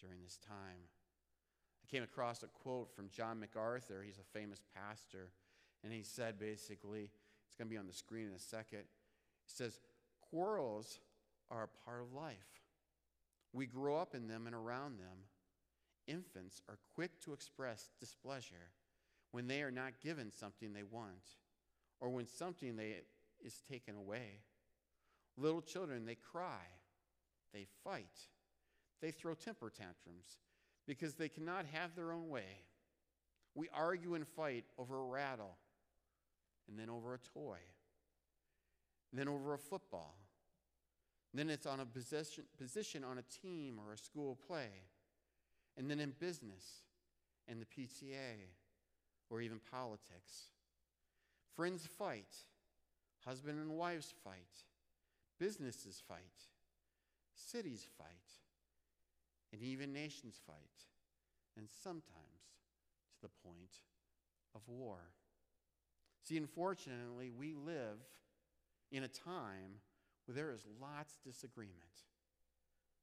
during 0.01 0.21
this 0.21 0.37
time. 0.37 0.89
Came 1.91 2.03
across 2.03 2.41
a 2.41 2.47
quote 2.47 2.95
from 2.95 3.09
John 3.09 3.39
MacArthur. 3.39 4.01
He's 4.05 4.17
a 4.17 4.37
famous 4.37 4.61
pastor. 4.75 5.29
And 5.83 5.91
he 5.91 6.03
said 6.03 6.39
basically, 6.39 7.09
it's 7.45 7.55
going 7.57 7.67
to 7.67 7.73
be 7.73 7.77
on 7.77 7.87
the 7.87 7.93
screen 7.93 8.27
in 8.27 8.33
a 8.33 8.39
second. 8.39 8.83
He 9.45 9.51
says, 9.53 9.79
Quarrels 10.29 10.99
are 11.49 11.63
a 11.63 11.85
part 11.85 12.01
of 12.01 12.13
life. 12.13 12.37
We 13.51 13.65
grow 13.65 13.97
up 13.97 14.15
in 14.15 14.27
them 14.27 14.45
and 14.45 14.55
around 14.55 14.99
them. 14.99 15.25
Infants 16.07 16.61
are 16.69 16.79
quick 16.95 17.19
to 17.25 17.33
express 17.33 17.89
displeasure 17.99 18.71
when 19.31 19.47
they 19.47 19.61
are 19.61 19.71
not 19.71 19.99
given 20.01 20.31
something 20.31 20.71
they 20.71 20.83
want 20.83 21.35
or 21.99 22.09
when 22.09 22.25
something 22.25 22.75
they, 22.75 23.01
is 23.43 23.61
taken 23.69 23.95
away. 23.95 24.39
Little 25.37 25.61
children, 25.61 26.05
they 26.05 26.15
cry, 26.15 26.63
they 27.53 27.67
fight, 27.83 28.27
they 29.01 29.11
throw 29.11 29.33
temper 29.33 29.69
tantrums 29.69 30.37
because 30.87 31.15
they 31.15 31.29
cannot 31.29 31.65
have 31.71 31.95
their 31.95 32.11
own 32.11 32.29
way. 32.29 32.63
We 33.55 33.67
argue 33.73 34.15
and 34.15 34.27
fight 34.27 34.65
over 34.77 34.99
a 34.99 35.05
rattle, 35.05 35.57
and 36.67 36.79
then 36.79 36.89
over 36.89 37.13
a 37.13 37.19
toy, 37.19 37.57
then 39.11 39.27
over 39.27 39.53
a 39.53 39.57
football. 39.57 40.15
Then 41.33 41.49
it's 41.49 41.65
on 41.65 41.79
a 41.79 41.85
position, 41.85 42.43
position 42.57 43.03
on 43.03 43.17
a 43.17 43.41
team 43.41 43.79
or 43.79 43.93
a 43.93 43.97
school 43.97 44.37
play, 44.47 44.69
and 45.77 45.89
then 45.89 45.99
in 45.99 46.13
business 46.19 46.81
and 47.47 47.61
the 47.61 47.65
PTA 47.65 48.47
or 49.29 49.41
even 49.41 49.59
politics. 49.71 50.49
Friends 51.55 51.87
fight, 51.97 52.35
husband 53.25 53.59
and 53.59 53.71
wives 53.71 54.13
fight, 54.23 54.65
businesses 55.39 56.01
fight, 56.05 56.47
cities 57.33 57.85
fight, 57.97 58.40
and 59.51 59.61
even 59.61 59.93
nations 59.93 60.39
fight, 60.45 60.85
and 61.57 61.67
sometimes 61.83 62.05
to 63.15 63.21
the 63.21 63.49
point 63.49 63.79
of 64.55 64.61
war. 64.67 64.99
See, 66.23 66.37
unfortunately, 66.37 67.31
we 67.31 67.53
live 67.53 67.99
in 68.91 69.03
a 69.03 69.07
time 69.07 69.81
where 70.25 70.35
there 70.35 70.51
is 70.51 70.65
lots 70.79 71.15
of 71.15 71.31
disagreement, 71.31 71.75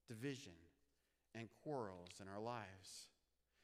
division, 0.07 0.53
and 1.35 1.49
quarrels 1.63 2.21
in 2.21 2.29
our 2.29 2.41
lives. 2.41 3.09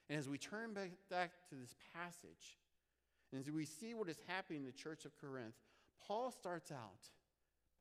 And 0.09 0.19
as 0.19 0.29
we 0.29 0.39
turn 0.39 0.75
back, 0.75 0.91
back 1.11 1.31
to 1.49 1.55
this 1.55 1.75
passage, 1.95 2.59
and 3.33 3.41
as 3.41 3.51
we 3.51 3.65
see 3.65 3.95
what 3.95 4.09
is 4.09 4.19
happening 4.27 4.61
in 4.61 4.67
the 4.67 4.73
church 4.73 5.05
of 5.05 5.17
Corinth, 5.19 5.55
Paul 6.07 6.31
starts 6.31 6.71
out 6.71 7.09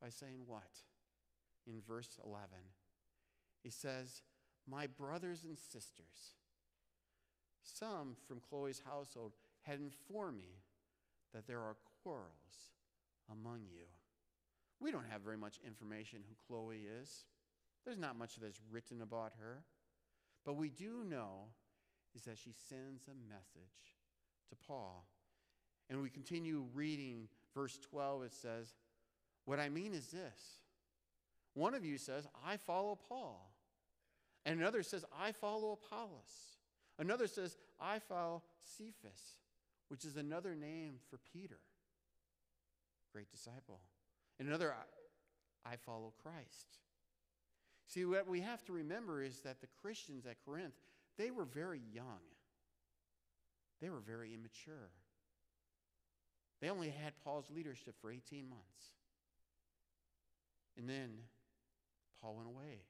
by 0.00 0.08
saying 0.08 0.42
what? 0.46 0.62
In 1.66 1.80
verse 1.86 2.18
11, 2.24 2.48
he 3.62 3.70
says, 3.70 4.22
My 4.68 4.86
brothers 4.86 5.44
and 5.44 5.58
sisters, 5.58 6.36
some 7.62 8.16
from 8.26 8.40
Chloe's 8.40 8.82
household 8.84 9.32
had 9.62 9.80
informed 9.80 10.40
me 10.40 10.62
that 11.34 11.46
there 11.46 11.60
are 11.60 11.76
quarrels 12.02 12.72
among 13.30 13.62
you. 13.70 13.86
We 14.80 14.90
don't 14.90 15.10
have 15.10 15.22
very 15.22 15.36
much 15.36 15.58
information 15.66 16.20
who 16.28 16.34
Chloe 16.46 16.86
is. 17.00 17.24
There's 17.84 17.98
not 17.98 18.18
much 18.18 18.36
that's 18.36 18.60
written 18.70 19.02
about 19.02 19.32
her. 19.40 19.64
But 20.44 20.56
we 20.56 20.68
do 20.68 21.04
know 21.08 21.48
is 22.14 22.22
that 22.22 22.38
she 22.38 22.52
sends 22.68 23.06
a 23.08 23.28
message 23.28 23.96
to 24.50 24.56
Paul. 24.66 25.06
And 25.90 26.02
we 26.02 26.10
continue 26.10 26.64
reading 26.74 27.28
verse 27.54 27.78
12. 27.90 28.24
It 28.24 28.32
says, 28.32 28.74
What 29.44 29.60
I 29.60 29.68
mean 29.68 29.94
is 29.94 30.08
this 30.08 30.58
one 31.54 31.74
of 31.74 31.84
you 31.84 31.98
says, 31.98 32.26
I 32.46 32.56
follow 32.56 32.98
Paul. 33.08 33.53
And 34.44 34.60
another 34.60 34.82
says, 34.82 35.04
I 35.18 35.32
follow 35.32 35.72
Apollos. 35.72 36.58
Another 36.98 37.26
says, 37.26 37.56
I 37.80 37.98
follow 37.98 38.42
Cephas, 38.62 39.38
which 39.88 40.04
is 40.04 40.16
another 40.16 40.54
name 40.54 40.94
for 41.10 41.18
Peter, 41.32 41.58
great 43.12 43.30
disciple. 43.30 43.80
And 44.38 44.48
another, 44.48 44.74
I 45.64 45.76
follow 45.76 46.12
Christ. 46.22 46.78
See, 47.88 48.04
what 48.04 48.28
we 48.28 48.40
have 48.40 48.64
to 48.64 48.72
remember 48.72 49.22
is 49.22 49.40
that 49.40 49.60
the 49.60 49.68
Christians 49.80 50.26
at 50.26 50.44
Corinth, 50.44 50.74
they 51.16 51.30
were 51.30 51.44
very 51.44 51.80
young. 51.92 52.20
They 53.80 53.90
were 53.90 54.00
very 54.00 54.34
immature. 54.34 54.90
They 56.60 56.70
only 56.70 56.90
had 56.90 57.12
Paul's 57.22 57.50
leadership 57.50 57.94
for 58.00 58.10
18 58.10 58.48
months. 58.48 58.64
And 60.76 60.88
then 60.88 61.10
Paul 62.20 62.36
went 62.36 62.48
away. 62.48 62.80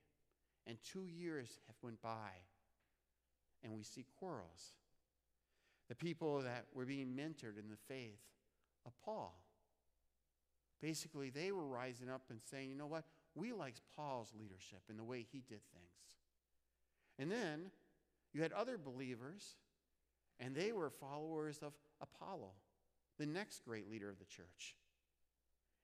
And 0.66 0.78
two 0.82 1.06
years 1.06 1.60
have 1.66 1.76
went 1.82 2.00
by. 2.00 2.30
And 3.62 3.72
we 3.72 3.82
see 3.82 4.06
quarrels. 4.18 4.74
The 5.88 5.94
people 5.94 6.40
that 6.42 6.66
were 6.72 6.86
being 6.86 7.08
mentored 7.08 7.58
in 7.58 7.68
the 7.68 7.76
faith 7.88 8.20
of 8.86 8.92
Paul 9.04 9.34
Basically, 10.84 11.30
they 11.30 11.50
were 11.50 11.66
rising 11.66 12.10
up 12.10 12.24
and 12.28 12.38
saying, 12.50 12.68
you 12.68 12.76
know 12.76 12.86
what? 12.86 13.04
We 13.34 13.54
liked 13.54 13.80
Paul's 13.96 14.34
leadership 14.38 14.82
and 14.90 14.98
the 14.98 15.04
way 15.04 15.24
he 15.32 15.38
did 15.38 15.60
things. 15.72 15.96
And 17.18 17.32
then 17.32 17.70
you 18.34 18.42
had 18.42 18.52
other 18.52 18.76
believers, 18.76 19.56
and 20.38 20.54
they 20.54 20.72
were 20.72 20.90
followers 20.90 21.60
of 21.62 21.72
Apollo, 22.02 22.50
the 23.18 23.24
next 23.24 23.64
great 23.64 23.90
leader 23.90 24.10
of 24.10 24.18
the 24.18 24.26
church. 24.26 24.76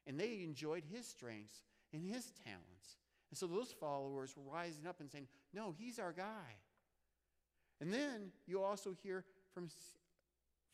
And 0.06 0.20
they 0.20 0.42
enjoyed 0.42 0.84
his 0.92 1.06
strengths 1.06 1.62
and 1.94 2.04
his 2.04 2.32
talents. 2.44 2.99
And 3.30 3.38
so 3.38 3.46
those 3.46 3.72
followers 3.72 4.34
were 4.37 4.52
rising 4.52 4.87
up 4.87 5.00
and 5.00 5.10
saying, 5.10 5.28
No, 5.52 5.75
he's 5.78 5.99
our 5.99 6.12
guy. 6.12 6.58
And 7.80 7.92
then 7.92 8.32
you 8.46 8.62
also 8.62 8.94
hear 9.02 9.25
from, 9.54 9.68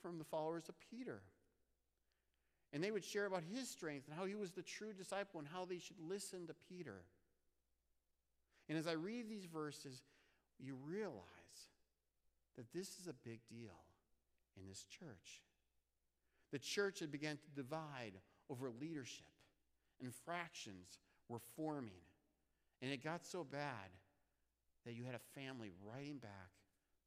from 0.02 0.18
the 0.18 0.24
followers 0.24 0.68
of 0.68 0.74
Peter 0.90 1.22
and 2.72 2.82
they 2.84 2.90
would 2.90 3.04
share 3.04 3.26
about 3.26 3.42
his 3.42 3.70
strength 3.70 4.06
and 4.06 4.14
how 4.14 4.26
he 4.26 4.34
was 4.34 4.50
the 4.50 4.62
true 4.62 4.92
disciple 4.92 5.40
and 5.40 5.48
how 5.48 5.64
they 5.64 5.78
should 5.78 5.98
listen 5.98 6.46
to 6.46 6.54
Peter. 6.68 7.04
And 8.68 8.76
as 8.76 8.86
I 8.86 8.92
read 8.92 9.30
these 9.30 9.46
verses, 9.46 10.02
you 10.58 10.76
realize 10.84 11.22
that 12.56 12.72
this 12.74 12.98
is 12.98 13.06
a 13.06 13.14
big 13.24 13.40
deal 13.48 13.78
in 14.58 14.68
this 14.68 14.84
church. 14.84 15.42
The 16.52 16.58
church 16.58 17.00
had 17.00 17.10
begun 17.10 17.38
to 17.38 17.62
divide 17.62 18.12
over 18.50 18.70
leadership, 18.70 19.26
and 20.02 20.12
fractions 20.12 20.98
were 21.28 21.40
forming. 21.56 22.04
And 22.82 22.92
it 22.92 23.02
got 23.02 23.24
so 23.24 23.44
bad 23.44 23.90
that 24.84 24.94
you 24.94 25.04
had 25.04 25.14
a 25.14 25.40
family 25.40 25.70
writing 25.84 26.18
back 26.18 26.50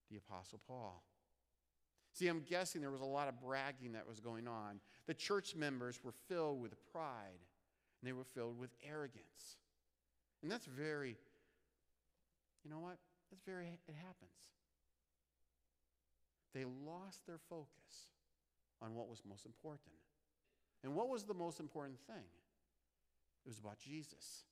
the 0.10 0.18
Apostle 0.18 0.60
Paul. 0.68 1.04
See, 2.14 2.28
I'm 2.28 2.42
guessing 2.42 2.82
there 2.82 2.92
was 2.92 3.02
a 3.02 3.06
lot 3.06 3.28
of 3.28 3.40
bragging 3.40 3.94
that 3.94 4.08
was 4.08 4.20
going 4.20 4.48
on. 4.48 4.80
The 5.06 5.14
church 5.14 5.56
members 5.56 6.00
were 6.04 6.14
filled 6.28 6.62
with 6.62 6.74
pride, 6.92 7.40
and 8.02 8.08
they 8.08 8.14
were 8.14 8.24
filled 8.24 8.60
with 8.60 8.72
arrogance. 8.88 9.58
And 10.42 10.52
that's 10.52 10.66
very, 10.66 11.18
you 12.64 12.70
know 12.70 12.80
what? 12.80 12.98
That's 13.30 13.44
very, 13.44 13.68
it 13.68 13.96
happens. 13.96 14.32
They 16.54 16.66
lost 16.66 17.26
their 17.28 17.40
focus 17.50 18.10
on 18.82 18.96
what 18.96 19.08
was 19.08 19.22
most 19.28 19.46
important. 19.46 19.94
And 20.84 20.96
what 20.96 21.10
was 21.10 21.24
the 21.24 21.34
most 21.34 21.60
important 21.60 22.00
thing? 22.08 22.26
It 23.46 23.50
was 23.50 23.60
about 23.60 23.78
Jesus. 23.80 24.44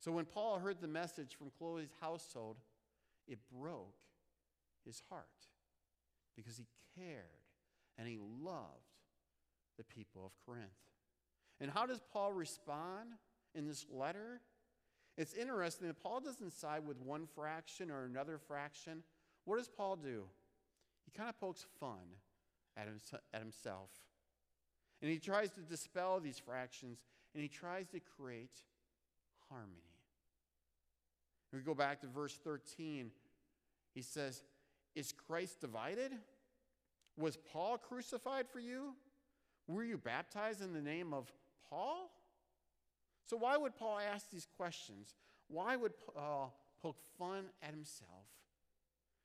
So 0.00 0.12
when 0.12 0.24
Paul 0.24 0.58
heard 0.58 0.80
the 0.80 0.88
message 0.88 1.34
from 1.36 1.50
Chloe's 1.58 1.92
household, 2.00 2.56
it 3.26 3.38
broke 3.50 3.96
his 4.84 5.02
heart 5.08 5.26
because 6.36 6.56
he 6.56 6.66
cared 6.96 7.24
and 7.98 8.06
he 8.06 8.18
loved 8.18 8.96
the 9.78 9.84
people 9.84 10.24
of 10.24 10.32
Corinth. 10.44 10.70
And 11.60 11.70
how 11.70 11.86
does 11.86 12.00
Paul 12.12 12.32
respond 12.32 13.10
in 13.54 13.66
this 13.66 13.86
letter? 13.90 14.40
It's 15.16 15.34
interesting 15.34 15.88
that 15.88 16.02
Paul 16.02 16.20
doesn't 16.20 16.52
side 16.52 16.86
with 16.86 17.00
one 17.00 17.26
fraction 17.34 17.90
or 17.90 18.04
another 18.04 18.38
fraction. 18.38 19.02
What 19.44 19.56
does 19.56 19.68
Paul 19.68 19.96
do? 19.96 20.24
He 21.04 21.10
kind 21.16 21.30
of 21.30 21.40
pokes 21.40 21.64
fun 21.80 22.16
at, 22.76 22.88
himself. 23.38 23.90
And 25.00 25.10
he 25.10 25.18
tries 25.18 25.50
to 25.52 25.60
dispel 25.60 26.20
these 26.20 26.38
fractions 26.38 26.98
and 27.34 27.42
he 27.42 27.48
tries 27.48 27.88
to 27.88 28.00
create 28.00 28.62
harmony. 29.50 29.80
We 31.52 31.60
go 31.60 31.74
back 31.74 32.00
to 32.02 32.06
verse 32.06 32.34
13. 32.44 33.10
He 33.94 34.02
says, 34.02 34.42
Is 34.94 35.12
Christ 35.12 35.60
divided? 35.60 36.12
Was 37.16 37.36
Paul 37.36 37.78
crucified 37.78 38.46
for 38.52 38.60
you? 38.60 38.94
Were 39.66 39.84
you 39.84 39.96
baptized 39.96 40.62
in 40.62 40.72
the 40.72 40.82
name 40.82 41.14
of 41.14 41.32
Paul? 41.70 42.10
So, 43.24 43.36
why 43.36 43.56
would 43.56 43.74
Paul 43.74 43.98
ask 43.98 44.30
these 44.30 44.46
questions? 44.56 45.14
Why 45.48 45.76
would 45.76 45.92
Paul 45.98 46.54
poke 46.82 47.00
fun 47.18 47.46
at 47.62 47.70
himself? 47.70 48.26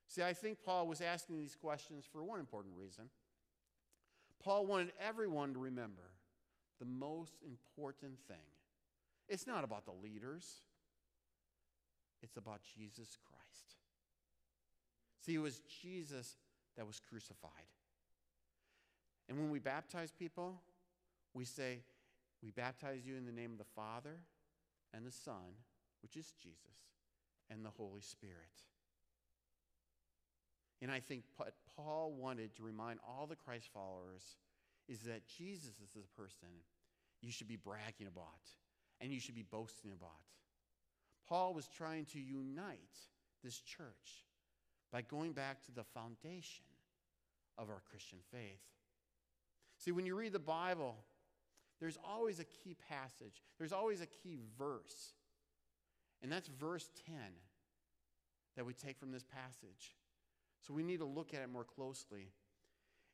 See, 0.07 0.23
I 0.23 0.33
think 0.33 0.59
Paul 0.65 0.87
was 0.87 1.01
asking 1.01 1.37
these 1.37 1.55
questions 1.55 2.05
for 2.11 2.23
one 2.23 2.39
important 2.39 2.75
reason. 2.77 3.05
Paul 4.43 4.65
wanted 4.65 4.91
everyone 4.99 5.53
to 5.53 5.59
remember 5.59 6.11
the 6.79 6.85
most 6.85 7.33
important 7.45 8.17
thing. 8.27 8.37
It's 9.31 9.47
not 9.47 9.63
about 9.63 9.85
the 9.85 9.93
leaders, 10.03 10.45
it's 12.21 12.35
about 12.35 12.59
Jesus 12.75 13.17
Christ. 13.25 13.75
See, 15.25 15.35
it 15.35 15.41
was 15.41 15.61
Jesus 15.81 16.35
that 16.75 16.85
was 16.85 16.99
crucified. 16.99 17.71
And 19.29 19.37
when 19.37 19.49
we 19.49 19.59
baptize 19.59 20.11
people, 20.11 20.59
we 21.33 21.45
say, 21.45 21.79
We 22.43 22.51
baptize 22.51 23.05
you 23.05 23.15
in 23.15 23.25
the 23.25 23.31
name 23.31 23.53
of 23.53 23.57
the 23.57 23.63
Father 23.73 24.17
and 24.93 25.07
the 25.07 25.11
Son, 25.11 25.55
which 26.01 26.17
is 26.17 26.33
Jesus, 26.43 26.75
and 27.49 27.63
the 27.63 27.69
Holy 27.69 28.01
Spirit. 28.01 28.35
And 30.81 30.91
I 30.91 30.99
think 30.99 31.23
what 31.37 31.53
Paul 31.77 32.11
wanted 32.11 32.53
to 32.57 32.63
remind 32.63 32.99
all 33.07 33.27
the 33.27 33.37
Christ 33.37 33.69
followers 33.73 34.35
is 34.89 34.99
that 35.01 35.25
Jesus 35.25 35.79
is 35.81 35.93
the 35.93 36.21
person 36.21 36.49
you 37.21 37.31
should 37.31 37.47
be 37.47 37.55
bragging 37.55 38.07
about 38.07 38.41
and 39.01 39.11
you 39.11 39.19
should 39.19 39.35
be 39.35 39.43
boasting 39.43 39.91
about. 39.91 40.11
Paul 41.27 41.53
was 41.53 41.67
trying 41.67 42.05
to 42.13 42.19
unite 42.19 42.77
this 43.43 43.59
church 43.59 44.25
by 44.91 45.01
going 45.01 45.33
back 45.33 45.63
to 45.63 45.71
the 45.71 45.83
foundation 45.83 46.65
of 47.57 47.69
our 47.69 47.81
Christian 47.89 48.19
faith. 48.31 48.61
See, 49.77 49.91
when 49.91 50.05
you 50.05 50.15
read 50.15 50.33
the 50.33 50.39
Bible, 50.39 50.95
there's 51.79 51.97
always 52.07 52.39
a 52.39 52.43
key 52.43 52.75
passage, 52.89 53.41
there's 53.57 53.73
always 53.73 54.01
a 54.01 54.05
key 54.05 54.39
verse. 54.57 55.13
And 56.21 56.31
that's 56.31 56.47
verse 56.47 56.89
10 57.07 57.15
that 58.55 58.65
we 58.65 58.73
take 58.73 58.99
from 58.99 59.11
this 59.11 59.23
passage. 59.23 59.95
So 60.61 60.73
we 60.73 60.83
need 60.83 60.99
to 60.99 61.05
look 61.05 61.33
at 61.33 61.41
it 61.41 61.49
more 61.49 61.63
closely. 61.63 62.27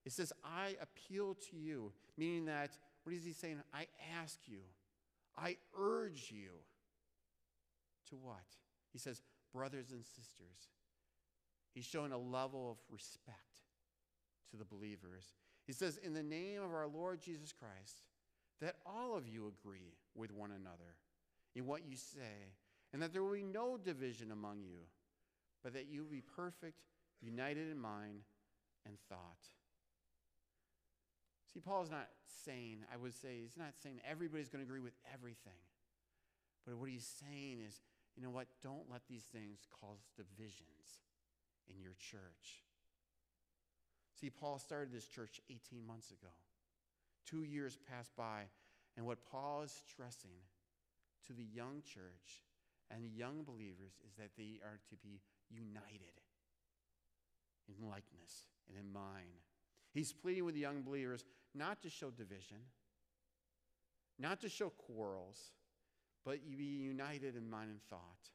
It 0.05 0.11
says, 0.11 0.33
I 0.43 0.75
appeal 0.81 1.35
to 1.51 1.57
you, 1.57 1.93
meaning 2.17 2.45
that, 2.45 2.71
what 3.03 3.15
is 3.15 3.23
he 3.23 3.31
saying? 3.31 3.61
I 3.73 3.87
ask 4.21 4.39
you, 4.45 4.59
I 5.37 5.57
urge 5.77 6.31
you 6.31 6.49
to 8.09 8.15
what? 8.15 8.45
He 8.91 8.99
says, 8.99 9.21
brothers 9.53 9.91
and 9.91 10.03
sisters. 10.03 10.69
He's 11.73 11.85
showing 11.85 12.11
a 12.11 12.17
level 12.17 12.71
of 12.71 12.77
respect 12.89 13.61
to 14.51 14.57
the 14.57 14.65
believers. 14.65 15.33
He 15.65 15.73
says, 15.73 15.97
in 15.97 16.13
the 16.13 16.23
name 16.23 16.61
of 16.63 16.73
our 16.73 16.87
Lord 16.87 17.21
Jesus 17.21 17.53
Christ, 17.53 18.03
that 18.61 18.77
all 18.85 19.15
of 19.15 19.27
you 19.27 19.47
agree 19.47 19.93
with 20.15 20.31
one 20.31 20.51
another 20.51 20.95
in 21.55 21.67
what 21.67 21.85
you 21.87 21.95
say, 21.95 22.53
and 22.93 23.01
that 23.01 23.13
there 23.13 23.23
will 23.23 23.33
be 23.33 23.43
no 23.43 23.77
division 23.77 24.31
among 24.31 24.61
you, 24.61 24.79
but 25.63 25.73
that 25.73 25.87
you 25.87 26.05
be 26.09 26.21
perfect 26.21 26.79
united 27.21 27.69
in 27.71 27.79
mind 27.79 28.21
and 28.85 28.95
thought. 29.09 29.49
See, 31.53 31.59
Paul's 31.59 31.89
not 31.89 32.09
saying, 32.45 32.83
I 32.93 32.97
would 32.97 33.15
say, 33.15 33.39
he's 33.41 33.57
not 33.57 33.73
saying 33.81 33.99
everybody's 34.09 34.49
going 34.49 34.63
to 34.63 34.67
agree 34.67 34.81
with 34.81 34.97
everything. 35.13 35.61
But 36.65 36.77
what 36.77 36.89
he's 36.89 37.09
saying 37.19 37.59
is, 37.65 37.81
you 38.15 38.23
know 38.23 38.29
what? 38.29 38.47
Don't 38.61 38.91
let 38.91 39.01
these 39.07 39.23
things 39.31 39.59
cause 39.79 39.99
divisions 40.15 40.99
in 41.69 41.81
your 41.81 41.93
church. 41.99 42.63
See, 44.19 44.29
Paul 44.29 44.59
started 44.59 44.91
this 44.91 45.05
church 45.05 45.39
18 45.49 45.85
months 45.85 46.11
ago. 46.11 46.33
Two 47.25 47.43
years 47.43 47.77
passed 47.89 48.15
by, 48.15 48.43
and 48.95 49.05
what 49.05 49.23
Paul 49.31 49.61
is 49.61 49.81
stressing 49.87 50.41
to 51.27 51.33
the 51.33 51.43
young 51.43 51.83
church 51.85 52.43
and 52.89 53.03
the 53.03 53.09
young 53.09 53.43
believers 53.43 53.99
is 54.07 54.15
that 54.17 54.31
they 54.37 54.59
are 54.63 54.79
to 54.89 54.95
be 55.03 55.19
united 55.49 56.23
in 57.67 57.87
likeness 57.87 58.47
and 58.67 58.77
in 58.77 58.91
mind. 58.91 59.46
He's 59.97 60.13
pleading 60.13 60.45
with 60.45 60.53
the 60.53 60.61
young 60.61 60.83
believers 60.83 61.25
not 61.55 61.81
to 61.81 61.89
show 61.89 62.11
division, 62.11 62.57
not 64.19 64.39
to 64.41 64.49
show 64.49 64.69
quarrels, 64.69 65.53
but 66.23 66.37
be 66.55 66.65
united 66.65 67.35
in 67.35 67.49
mind 67.49 67.71
and 67.71 67.81
thought. 67.89 68.29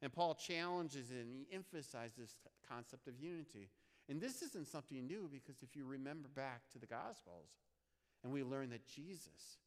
And 0.00 0.10
Paul 0.10 0.34
challenges 0.34 1.10
it 1.10 1.26
and 1.26 1.36
he 1.36 1.54
emphasizes 1.54 2.16
this 2.16 2.32
concept 2.66 3.08
of 3.08 3.20
unity. 3.20 3.68
And 4.08 4.22
this 4.22 4.40
isn't 4.40 4.68
something 4.68 5.06
new 5.06 5.28
because 5.30 5.56
if 5.62 5.76
you 5.76 5.84
remember 5.84 6.28
back 6.34 6.62
to 6.72 6.78
the 6.78 6.86
Gospels, 6.86 7.50
and 8.24 8.32
we 8.32 8.42
learn 8.42 8.70
that 8.70 8.86
Jesus, 8.86 9.58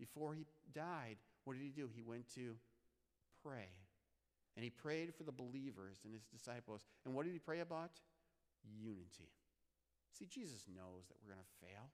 before 0.00 0.34
he 0.34 0.46
died, 0.74 1.18
what 1.44 1.52
did 1.52 1.62
he 1.62 1.70
do? 1.70 1.88
He 1.94 2.02
went 2.02 2.28
to 2.34 2.56
pray 3.44 3.68
and 4.56 4.64
he 4.64 4.70
prayed 4.70 5.14
for 5.14 5.22
the 5.22 5.30
believers 5.30 5.98
and 6.04 6.12
his 6.12 6.24
disciples. 6.24 6.84
And 7.04 7.14
what 7.14 7.24
did 7.24 7.34
he 7.34 7.38
pray 7.38 7.60
about? 7.60 7.92
Unity. 8.80 9.30
See, 10.12 10.26
Jesus 10.26 10.66
knows 10.68 11.08
that 11.08 11.16
we're 11.22 11.34
going 11.34 11.44
to 11.44 11.66
fail. 11.66 11.88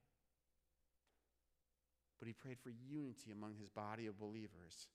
But 2.19 2.27
he 2.27 2.35
prayed 2.35 2.59
for 2.59 2.71
unity 2.71 3.31
among 3.31 3.55
his 3.55 3.69
body 3.69 4.07
of 4.07 4.19
believers. 4.19 4.89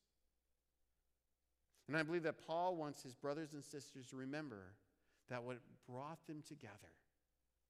And 1.87 1.95
I 1.95 2.03
believe 2.03 2.23
that 2.23 2.45
Paul 2.45 2.75
wants 2.75 3.01
his 3.01 3.15
brothers 3.15 3.53
and 3.53 3.63
sisters 3.63 4.07
to 4.07 4.17
remember 4.17 4.75
that 5.29 5.43
what 5.43 5.57
brought 5.89 6.25
them 6.27 6.43
together 6.45 6.93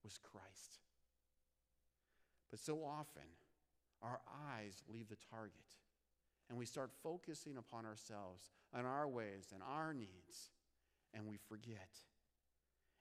was 0.03 0.17
Christ. 0.17 0.79
But 2.49 2.59
so 2.59 2.83
often, 2.83 3.23
our 4.01 4.19
eyes 4.51 4.83
leave 4.91 5.07
the 5.09 5.17
target 5.29 5.53
and 6.49 6.57
we 6.57 6.65
start 6.65 6.91
focusing 7.01 7.57
upon 7.57 7.85
ourselves, 7.85 8.51
on 8.73 8.85
our 8.85 9.07
ways 9.07 9.47
and 9.53 9.63
our 9.63 9.93
needs, 9.93 10.51
and 11.13 11.25
we 11.25 11.37
forget. 11.47 11.89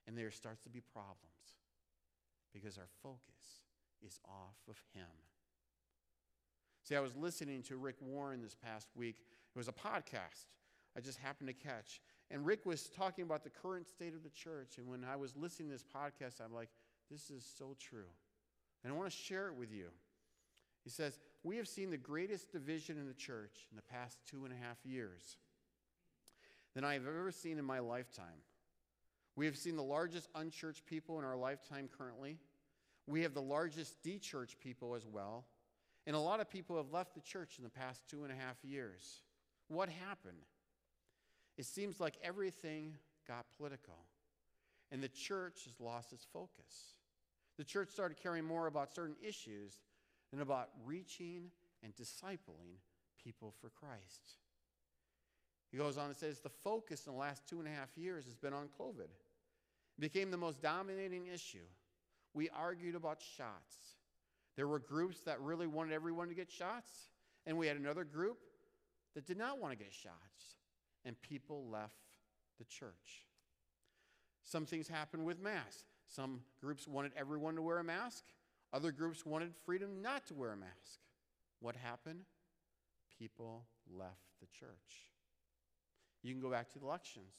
And 0.07 0.17
there 0.17 0.31
starts 0.31 0.61
to 0.63 0.69
be 0.69 0.79
problems 0.79 1.62
because 2.53 2.77
our 2.77 2.89
focus 3.01 3.63
is 4.05 4.19
off 4.25 4.57
of 4.69 4.77
Him. 4.93 5.07
See, 6.83 6.95
I 6.95 6.99
was 6.99 7.15
listening 7.15 7.63
to 7.63 7.77
Rick 7.77 7.95
Warren 8.01 8.41
this 8.41 8.55
past 8.55 8.89
week. 8.95 9.15
It 9.55 9.57
was 9.57 9.67
a 9.67 9.73
podcast 9.73 10.47
I 10.95 10.99
just 10.99 11.19
happened 11.19 11.47
to 11.47 11.53
catch. 11.53 12.01
And 12.29 12.45
Rick 12.45 12.65
was 12.65 12.89
talking 12.89 13.23
about 13.23 13.43
the 13.43 13.49
current 13.49 13.87
state 13.87 14.13
of 14.13 14.23
the 14.23 14.29
church. 14.29 14.77
And 14.77 14.87
when 14.87 15.03
I 15.03 15.15
was 15.15 15.35
listening 15.35 15.69
to 15.69 15.73
this 15.73 15.83
podcast, 15.83 16.43
I'm 16.43 16.53
like, 16.53 16.69
this 17.11 17.29
is 17.29 17.45
so 17.57 17.75
true. 17.79 18.09
And 18.83 18.93
I 18.93 18.95
want 18.95 19.09
to 19.09 19.15
share 19.15 19.47
it 19.47 19.55
with 19.55 19.71
you. 19.71 19.87
He 20.83 20.89
says, 20.89 21.19
We 21.43 21.57
have 21.57 21.67
seen 21.67 21.89
the 21.89 21.97
greatest 21.97 22.51
division 22.51 22.97
in 22.97 23.07
the 23.07 23.13
church 23.13 23.67
in 23.71 23.75
the 23.75 23.81
past 23.81 24.17
two 24.29 24.45
and 24.45 24.53
a 24.53 24.57
half 24.57 24.77
years 24.83 25.37
than 26.75 26.83
I 26.83 26.93
have 26.93 27.07
ever 27.07 27.31
seen 27.31 27.57
in 27.57 27.65
my 27.65 27.79
lifetime. 27.79 28.41
We 29.35 29.45
have 29.45 29.57
seen 29.57 29.75
the 29.75 29.83
largest 29.83 30.29
unchurched 30.35 30.85
people 30.85 31.19
in 31.19 31.25
our 31.25 31.35
lifetime 31.35 31.89
currently. 31.97 32.37
We 33.07 33.21
have 33.23 33.33
the 33.33 33.41
largest 33.41 34.01
de-churched 34.03 34.59
people 34.59 34.95
as 34.95 35.07
well. 35.07 35.45
And 36.05 36.15
a 36.15 36.19
lot 36.19 36.39
of 36.39 36.49
people 36.49 36.77
have 36.77 36.91
left 36.91 37.15
the 37.15 37.21
church 37.21 37.55
in 37.57 37.63
the 37.63 37.69
past 37.69 38.01
two 38.09 38.23
and 38.23 38.31
a 38.31 38.35
half 38.35 38.57
years. 38.63 39.21
What 39.69 39.89
happened? 39.89 40.45
It 41.57 41.65
seems 41.65 41.99
like 41.99 42.15
everything 42.23 42.95
got 43.27 43.45
political, 43.57 44.05
and 44.91 45.01
the 45.01 45.07
church 45.07 45.63
has 45.65 45.79
lost 45.79 46.11
its 46.11 46.25
focus. 46.25 46.95
The 47.57 47.63
church 47.63 47.89
started 47.89 48.17
caring 48.17 48.43
more 48.43 48.67
about 48.67 48.93
certain 48.93 49.15
issues 49.21 49.73
than 50.31 50.41
about 50.41 50.69
reaching 50.83 51.51
and 51.83 51.93
discipling 51.95 52.79
people 53.23 53.53
for 53.61 53.69
Christ. 53.69 54.37
He 55.71 55.77
goes 55.77 55.97
on 55.97 56.07
and 56.07 56.15
says 56.15 56.39
the 56.39 56.49
focus 56.49 57.05
in 57.05 57.13
the 57.13 57.19
last 57.19 57.47
two 57.47 57.59
and 57.59 57.67
a 57.67 57.71
half 57.71 57.97
years 57.97 58.25
has 58.25 58.35
been 58.35 58.53
on 58.53 58.67
COVID. 58.79 59.09
Became 59.99 60.31
the 60.31 60.37
most 60.37 60.61
dominating 60.61 61.27
issue. 61.27 61.65
We 62.33 62.49
argued 62.49 62.95
about 62.95 63.21
shots. 63.21 63.97
There 64.55 64.67
were 64.67 64.79
groups 64.79 65.21
that 65.21 65.39
really 65.39 65.67
wanted 65.67 65.93
everyone 65.93 66.29
to 66.29 66.35
get 66.35 66.51
shots, 66.51 66.89
and 67.45 67.57
we 67.57 67.67
had 67.67 67.77
another 67.77 68.03
group 68.03 68.37
that 69.15 69.25
did 69.25 69.37
not 69.37 69.59
want 69.59 69.71
to 69.71 69.83
get 69.83 69.93
shots, 69.93 70.57
and 71.05 71.19
people 71.21 71.67
left 71.69 71.93
the 72.59 72.65
church. 72.65 73.27
Some 74.43 74.65
things 74.65 74.87
happened 74.87 75.25
with 75.25 75.39
masks. 75.39 75.85
Some 76.07 76.41
groups 76.59 76.87
wanted 76.87 77.11
everyone 77.17 77.55
to 77.55 77.61
wear 77.61 77.79
a 77.79 77.83
mask, 77.83 78.25
other 78.73 78.91
groups 78.91 79.25
wanted 79.25 79.53
freedom 79.65 80.01
not 80.01 80.25
to 80.27 80.33
wear 80.33 80.51
a 80.51 80.57
mask. 80.57 80.99
What 81.59 81.75
happened? 81.75 82.25
People 83.19 83.65
left 83.87 84.31
the 84.41 84.47
church. 84.47 85.07
You 86.23 86.33
can 86.33 86.41
go 86.41 86.49
back 86.49 86.71
to 86.73 86.79
the 86.79 86.85
elections. 86.85 87.35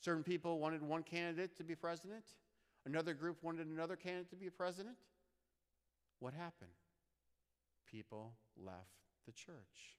Certain 0.00 0.22
people 0.22 0.58
wanted 0.58 0.82
one 0.82 1.02
candidate 1.02 1.56
to 1.58 1.64
be 1.64 1.74
president, 1.74 2.24
another 2.86 3.12
group 3.12 3.36
wanted 3.42 3.66
another 3.66 3.96
candidate 3.96 4.30
to 4.30 4.36
be 4.36 4.48
president. 4.48 4.96
what 6.20 6.34
happened? 6.34 6.70
People 7.90 8.32
left 8.56 8.76
the 9.26 9.32
church. 9.32 9.96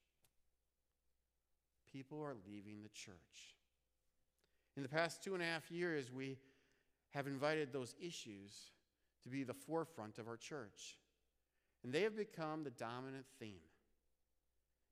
People 1.91 2.21
are 2.21 2.35
leaving 2.47 2.83
the 2.83 2.89
church. 2.89 3.57
In 4.77 4.83
the 4.83 4.89
past 4.89 5.23
two 5.23 5.33
and 5.33 5.43
a 5.43 5.45
half 5.45 5.69
years, 5.69 6.11
we 6.11 6.37
have 7.11 7.27
invited 7.27 7.73
those 7.73 7.95
issues 7.99 8.71
to 9.23 9.29
be 9.29 9.43
the 9.43 9.53
forefront 9.53 10.17
of 10.17 10.27
our 10.27 10.37
church. 10.37 10.97
And 11.83 11.91
they 11.91 12.03
have 12.03 12.15
become 12.15 12.63
the 12.63 12.69
dominant 12.69 13.25
theme. 13.39 13.59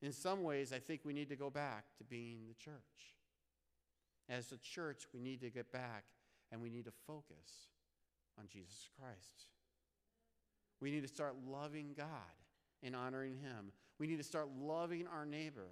In 0.02 0.12
some 0.12 0.42
ways, 0.42 0.72
I 0.72 0.78
think 0.78 1.02
we 1.04 1.12
need 1.12 1.28
to 1.28 1.36
go 1.36 1.50
back 1.50 1.84
to 1.98 2.04
being 2.04 2.40
the 2.48 2.54
church. 2.54 3.14
As 4.30 4.52
a 4.52 4.58
church, 4.58 5.02
we 5.12 5.20
need 5.20 5.40
to 5.40 5.50
get 5.50 5.72
back 5.72 6.04
and 6.52 6.62
we 6.62 6.70
need 6.70 6.84
to 6.84 6.92
focus 7.06 7.68
on 8.38 8.46
Jesus 8.46 8.88
Christ. 8.98 9.48
We 10.80 10.92
need 10.92 11.02
to 11.02 11.08
start 11.08 11.34
loving 11.46 11.94
God 11.96 12.06
and 12.82 12.94
honoring 12.94 13.34
Him. 13.34 13.72
We 13.98 14.06
need 14.06 14.18
to 14.18 14.24
start 14.24 14.48
loving 14.56 15.06
our 15.08 15.26
neighbor, 15.26 15.68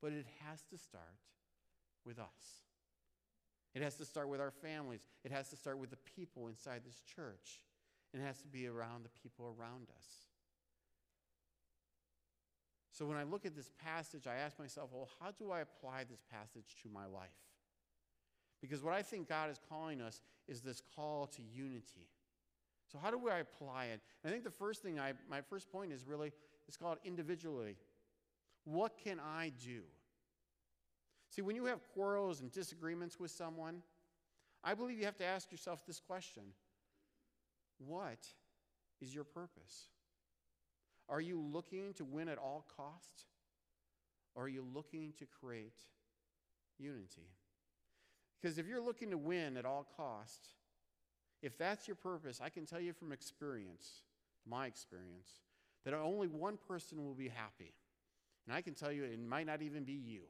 but 0.00 0.12
it 0.12 0.26
has 0.46 0.62
to 0.70 0.78
start 0.78 1.02
with 2.06 2.20
us. 2.20 2.62
It 3.74 3.82
has 3.82 3.96
to 3.96 4.04
start 4.04 4.28
with 4.28 4.40
our 4.40 4.50
families. 4.50 5.00
It 5.24 5.32
has 5.32 5.48
to 5.50 5.56
start 5.56 5.78
with 5.78 5.90
the 5.90 5.98
people 6.16 6.46
inside 6.46 6.82
this 6.86 7.00
church. 7.00 7.64
It 8.14 8.20
has 8.20 8.40
to 8.42 8.48
be 8.48 8.68
around 8.68 9.04
the 9.04 9.20
people 9.22 9.54
around 9.58 9.88
us. 9.98 10.06
So 12.92 13.06
when 13.06 13.16
I 13.16 13.22
look 13.22 13.46
at 13.46 13.56
this 13.56 13.70
passage, 13.82 14.26
I 14.26 14.36
ask 14.36 14.58
myself, 14.58 14.90
well, 14.92 15.08
how 15.20 15.30
do 15.30 15.50
I 15.50 15.60
apply 15.60 16.04
this 16.04 16.22
passage 16.30 16.76
to 16.82 16.90
my 16.92 17.06
life? 17.06 17.30
Because 18.62 18.82
what 18.82 18.94
I 18.94 19.02
think 19.02 19.28
God 19.28 19.50
is 19.50 19.58
calling 19.68 20.00
us 20.00 20.22
is 20.48 20.62
this 20.62 20.80
call 20.94 21.26
to 21.26 21.42
unity. 21.42 22.08
So 22.90 22.98
how 23.02 23.10
do 23.10 23.28
I 23.28 23.38
apply 23.38 23.86
it? 23.86 24.00
And 24.22 24.30
I 24.30 24.32
think 24.32 24.44
the 24.44 24.50
first 24.50 24.82
thing 24.82 24.98
I 25.00 25.12
my 25.28 25.40
first 25.40 25.70
point 25.70 25.92
is 25.92 26.06
really 26.06 26.32
it's 26.68 26.76
called 26.76 26.98
individually. 27.04 27.76
What 28.64 28.96
can 29.02 29.18
I 29.18 29.52
do? 29.64 29.80
See, 31.30 31.42
when 31.42 31.56
you 31.56 31.64
have 31.64 31.80
quarrels 31.92 32.40
and 32.40 32.52
disagreements 32.52 33.18
with 33.18 33.30
someone, 33.30 33.82
I 34.62 34.74
believe 34.74 34.98
you 34.98 35.06
have 35.06 35.16
to 35.16 35.24
ask 35.24 35.50
yourself 35.50 35.84
this 35.84 35.98
question 35.98 36.44
What 37.78 38.26
is 39.00 39.14
your 39.14 39.24
purpose? 39.24 39.88
Are 41.08 41.20
you 41.20 41.40
looking 41.40 41.94
to 41.94 42.04
win 42.04 42.28
at 42.28 42.38
all 42.38 42.64
cost? 42.76 43.26
Or 44.34 44.44
are 44.44 44.48
you 44.48 44.64
looking 44.72 45.12
to 45.18 45.26
create 45.26 45.76
unity? 46.78 47.28
Because 48.42 48.58
if 48.58 48.66
you're 48.66 48.84
looking 48.84 49.10
to 49.10 49.18
win 49.18 49.56
at 49.56 49.64
all 49.64 49.86
costs, 49.96 50.48
if 51.42 51.56
that's 51.56 51.86
your 51.86 51.94
purpose, 51.94 52.40
I 52.42 52.48
can 52.48 52.66
tell 52.66 52.80
you 52.80 52.92
from 52.92 53.12
experience, 53.12 54.02
my 54.48 54.66
experience, 54.66 55.40
that 55.84 55.94
only 55.94 56.26
one 56.26 56.58
person 56.68 57.04
will 57.04 57.14
be 57.14 57.28
happy. 57.28 57.72
And 58.46 58.54
I 58.54 58.60
can 58.60 58.74
tell 58.74 58.90
you 58.90 59.04
it 59.04 59.20
might 59.20 59.46
not 59.46 59.62
even 59.62 59.84
be 59.84 59.92
you. 59.92 60.22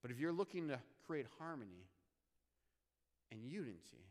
But 0.00 0.10
if 0.10 0.18
you're 0.18 0.32
looking 0.32 0.68
to 0.68 0.78
create 1.06 1.26
harmony 1.38 1.88
and 3.30 3.44
unity 3.44 4.06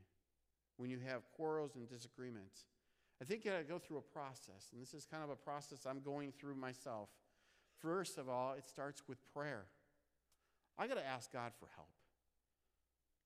when 0.77 0.89
you 0.89 0.99
have 1.07 1.21
quarrels 1.35 1.75
and 1.75 1.87
disagreements, 1.87 2.65
I 3.21 3.25
think 3.25 3.45
you 3.45 3.51
got 3.51 3.59
to 3.59 3.63
go 3.63 3.79
through 3.79 3.97
a 3.97 4.01
process. 4.01 4.69
And 4.71 4.81
this 4.81 4.93
is 4.93 5.05
kind 5.05 5.23
of 5.23 5.29
a 5.29 5.35
process 5.35 5.85
I'm 5.87 6.01
going 6.01 6.31
through 6.31 6.55
myself. 6.55 7.09
First 7.79 8.17
of 8.17 8.27
all, 8.27 8.53
it 8.53 8.65
starts 8.65 9.03
with 9.07 9.17
prayer. 9.33 9.65
I 10.77 10.87
got 10.87 10.95
to 10.95 11.05
ask 11.05 11.31
God 11.31 11.51
for 11.59 11.67
help 11.75 11.89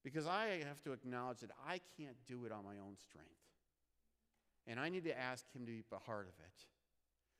because 0.04 0.28
I 0.28 0.64
have 0.68 0.82
to 0.84 0.94
acknowledge 0.94 1.40
that 1.40 1.52
I 1.68 1.80
can't 1.98 2.16
do 2.28 2.46
it 2.46 2.52
on 2.52 2.64
my 2.64 2.80
own 2.82 2.96
strength. 2.98 3.30
And 4.68 4.80
I 4.80 4.90
need 4.90 5.06
to 5.06 5.18
ask 5.18 5.46
Him 5.54 5.66
to 5.66 5.72
be 5.72 5.84
a 5.92 6.00
part 6.00 6.28
of 6.28 6.34
it. 6.40 6.66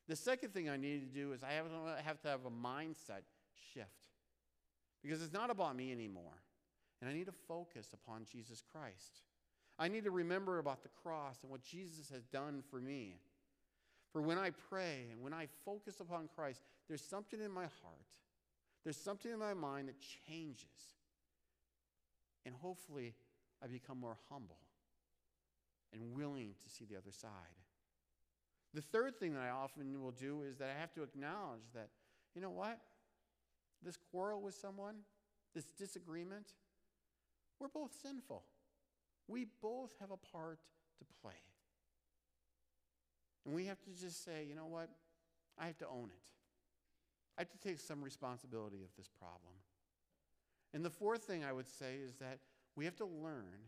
The 0.08 0.16
second 0.16 0.54
thing 0.54 0.70
I 0.70 0.78
need 0.78 1.02
to 1.02 1.20
do 1.20 1.34
is 1.34 1.44
I 1.44 1.52
have 1.52 2.22
to 2.22 2.28
have 2.30 2.46
a 2.46 2.50
mindset 2.50 3.24
shift 3.74 3.90
because 5.04 5.22
it's 5.22 5.34
not 5.34 5.50
about 5.50 5.76
me 5.76 5.92
anymore. 5.92 6.42
And 7.02 7.10
I 7.10 7.14
need 7.14 7.26
to 7.26 7.34
focus 7.48 7.90
upon 7.94 8.26
Jesus 8.32 8.64
Christ. 8.72 9.22
I 9.78 9.88
need 9.88 10.06
to 10.06 10.12
remember 10.12 10.58
about 10.58 10.82
the 10.82 10.90
cross 11.04 11.38
and 11.44 11.52
what 11.52 11.62
Jesus 11.62 12.10
has 12.10 12.24
done 12.26 12.64
for 12.72 12.80
me. 12.80 13.20
For 14.12 14.22
when 14.22 14.38
I 14.38 14.50
pray 14.70 15.10
and 15.12 15.22
when 15.22 15.34
I 15.34 15.48
focus 15.64 16.00
upon 16.00 16.30
Christ, 16.36 16.62
there's 16.88 17.04
something 17.04 17.40
in 17.40 17.52
my 17.52 17.64
heart, 17.64 18.08
there's 18.88 18.96
something 18.96 19.34
in 19.34 19.38
my 19.38 19.54
mind 19.54 19.90
that 19.90 19.96
changes. 20.00 20.96
And 22.46 22.56
hopefully, 22.56 23.16
I 23.62 23.68
become 23.68 24.00
more 24.00 24.16
humble 24.30 24.60
and 25.92 26.14
willing 26.14 26.54
to 26.64 26.70
see 26.70 26.86
the 26.86 26.96
other 26.96 27.12
side. 27.12 27.30
The 28.74 28.82
third 28.82 29.20
thing 29.20 29.34
that 29.34 29.42
I 29.42 29.50
often 29.50 30.02
will 30.02 30.12
do 30.12 30.44
is 30.44 30.56
that 30.60 30.70
I 30.74 30.80
have 30.80 30.94
to 30.94 31.04
acknowledge 31.04 31.64
that, 31.74 31.90
you 32.34 32.42
know 32.42 32.52
what? 32.52 32.80
this 33.84 33.98
quarrel 34.10 34.42
with 34.42 34.56
someone, 34.56 34.96
this 35.54 35.66
disagreement, 35.78 36.48
we're 37.60 37.68
both 37.68 37.92
sinful. 38.02 38.46
We 39.28 39.48
both 39.62 39.92
have 40.00 40.12
a 40.12 40.18
part 40.18 40.60
to 41.00 41.06
play. 41.22 41.34
And 43.46 43.54
we 43.54 43.66
have 43.66 43.82
to 43.82 43.90
just 44.00 44.24
say, 44.24 44.46
you 44.48 44.56
know 44.56 44.68
what? 44.68 44.90
I 45.60 45.66
have 45.66 45.78
to 45.80 45.88
own 45.88 46.10
it. 46.10 46.37
I 47.38 47.42
have 47.42 47.50
to 47.50 47.60
take 47.60 47.80
some 47.80 48.04
responsibility 48.04 48.84
of 48.84 48.90
this 48.98 49.10
problem. 49.20 49.54
And 50.74 50.84
the 50.84 50.90
fourth 50.90 51.24
thing 51.24 51.44
I 51.44 51.54
would 51.54 51.68
say 51.68 51.96
is 52.04 52.16
that 52.16 52.40
we 52.76 52.86
have 52.86 52.96
to 52.98 53.06
learn, 53.06 53.60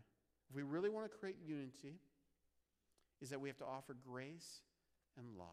if 0.48 0.56
we 0.56 0.62
really 0.62 0.88
want 0.88 1.10
to 1.10 1.16
create 1.18 1.36
unity, 1.44 2.00
is 3.20 3.30
that 3.30 3.40
we 3.40 3.48
have 3.48 3.58
to 3.58 3.64
offer 3.64 3.96
grace 4.06 4.60
and 5.16 5.26
love. 5.38 5.46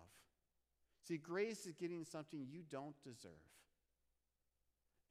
See, 1.08 1.18
grace 1.18 1.66
is 1.66 1.74
getting 1.74 2.04
something 2.04 2.46
you 2.50 2.62
don't 2.70 2.96
deserve 3.04 3.32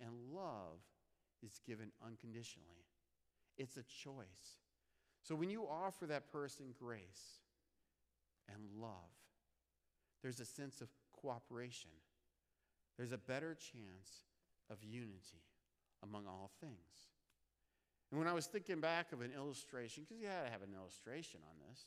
and 0.00 0.10
love 0.34 0.80
is 1.42 1.60
given 1.66 1.90
unconditionally. 2.04 2.84
It's 3.56 3.76
a 3.76 3.82
choice. 3.82 4.58
So 5.22 5.34
when 5.34 5.50
you 5.50 5.66
offer 5.66 6.06
that 6.06 6.30
person 6.30 6.66
grace 6.78 7.40
and 8.48 8.58
love, 8.80 8.90
there's 10.22 10.40
a 10.40 10.44
sense 10.44 10.80
of 10.80 10.88
cooperation. 11.12 11.90
There's 12.96 13.12
a 13.12 13.18
better 13.18 13.54
chance 13.54 14.24
of 14.70 14.82
unity 14.82 15.44
among 16.02 16.26
all 16.26 16.50
things. 16.60 16.72
And 18.10 18.18
when 18.18 18.28
I 18.28 18.32
was 18.32 18.46
thinking 18.46 18.80
back 18.80 19.12
of 19.12 19.20
an 19.20 19.32
illustration, 19.32 20.04
because 20.04 20.20
you 20.20 20.28
had 20.28 20.44
to 20.44 20.50
have 20.50 20.62
an 20.62 20.74
illustration 20.74 21.40
on 21.50 21.56
this, 21.68 21.86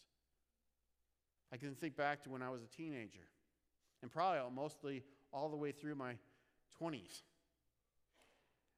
I 1.52 1.58
can 1.58 1.74
think 1.76 1.96
back 1.96 2.24
to 2.24 2.30
when 2.30 2.42
I 2.42 2.50
was 2.50 2.62
a 2.62 2.68
teenager, 2.68 3.28
and 4.02 4.12
probably 4.12 4.40
mostly 4.54 5.04
all 5.32 5.50
the 5.50 5.58
way 5.58 5.72
through 5.72 5.96
my 5.96 6.16
20s. 6.82 7.22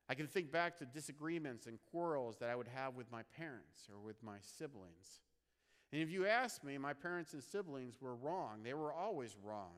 I 0.07 0.13
can 0.13 0.27
think 0.27 0.51
back 0.51 0.77
to 0.77 0.85
disagreements 0.85 1.67
and 1.67 1.79
quarrels 1.89 2.37
that 2.39 2.49
I 2.49 2.55
would 2.55 2.67
have 2.67 2.95
with 2.95 3.11
my 3.11 3.23
parents 3.37 3.87
or 3.89 3.99
with 3.99 4.21
my 4.23 4.37
siblings. 4.57 5.21
And 5.93 6.01
if 6.01 6.09
you 6.09 6.25
ask 6.25 6.63
me, 6.63 6.77
my 6.77 6.93
parents 6.93 7.33
and 7.33 7.43
siblings 7.43 7.95
were 8.01 8.15
wrong. 8.15 8.61
They 8.63 8.73
were 8.73 8.93
always 8.93 9.35
wrong. 9.43 9.71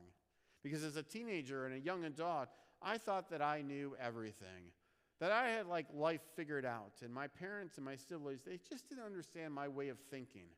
Because 0.64 0.82
as 0.82 0.96
a 0.96 1.02
teenager 1.02 1.66
and 1.66 1.74
a 1.74 1.78
young 1.78 2.04
adult, 2.04 2.48
I 2.80 2.96
thought 2.96 3.30
that 3.30 3.42
I 3.42 3.60
knew 3.60 3.94
everything, 4.00 4.72
that 5.20 5.30
I 5.30 5.50
had 5.50 5.66
like 5.66 5.86
life 5.94 6.22
figured 6.34 6.64
out. 6.64 6.94
And 7.02 7.12
my 7.12 7.28
parents 7.28 7.76
and 7.76 7.84
my 7.84 7.96
siblings, 7.96 8.42
they 8.42 8.58
just 8.68 8.88
didn't 8.88 9.04
understand 9.04 9.52
my 9.52 9.68
way 9.68 9.90
of 9.90 9.98
thinking. 10.10 10.48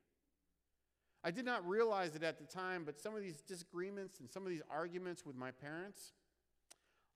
I 1.25 1.33
did 1.33 1.45
not 1.45 1.69
realize 1.69 2.15
it 2.15 2.23
at 2.23 2.39
the 2.39 2.45
time, 2.45 2.85
but 2.85 3.01
some 3.01 3.17
of 3.17 3.21
these 3.21 3.41
disagreements 3.41 4.21
and 4.21 4.31
some 4.31 4.45
of 4.45 4.49
these 4.49 4.63
arguments 4.71 5.27
with 5.27 5.35
my 5.35 5.51
parents, 5.51 6.13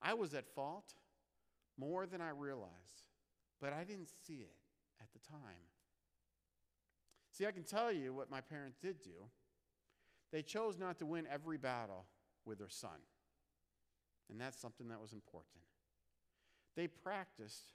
I 0.03 0.14
was 0.14 0.35
at 0.35 0.53
fault 0.53 0.94
more 1.79 2.07
than 2.07 2.20
I 2.20 2.31
realized, 2.31 3.07
but 3.61 3.72
I 3.72 3.85
didn't 3.85 4.09
see 4.26 4.38
it 4.40 4.57
at 5.00 5.07
the 5.12 5.20
time. 5.31 5.62
See, 7.31 7.46
I 7.46 7.53
can 7.53 7.62
tell 7.62 7.92
you 7.92 8.12
what 8.12 8.33
my 8.33 8.40
parents 8.40 8.79
did 8.83 9.00
do. 9.00 9.29
They 10.33 10.42
chose 10.42 10.76
not 10.76 10.98
to 10.98 11.07
win 11.07 11.26
every 11.31 11.57
battle 11.57 12.07
with 12.44 12.59
their 12.59 12.68
son, 12.68 12.98
and 14.31 14.40
that's 14.40 14.61
something 14.61 14.88
that 14.88 15.00
was 15.00 15.12
important. 15.12 15.62
They 16.76 16.87
practiced 16.87 17.74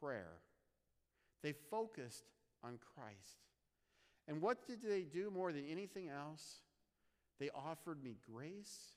prayer, 0.00 0.40
they 1.42 1.52
focused 1.70 2.24
on 2.62 2.78
Christ. 2.94 3.38
And 4.26 4.40
what 4.40 4.66
did 4.66 4.80
they 4.82 5.02
do 5.02 5.30
more 5.30 5.52
than 5.52 5.66
anything 5.70 6.08
else? 6.08 6.60
They 7.38 7.50
offered 7.50 8.02
me 8.02 8.16
grace 8.32 8.94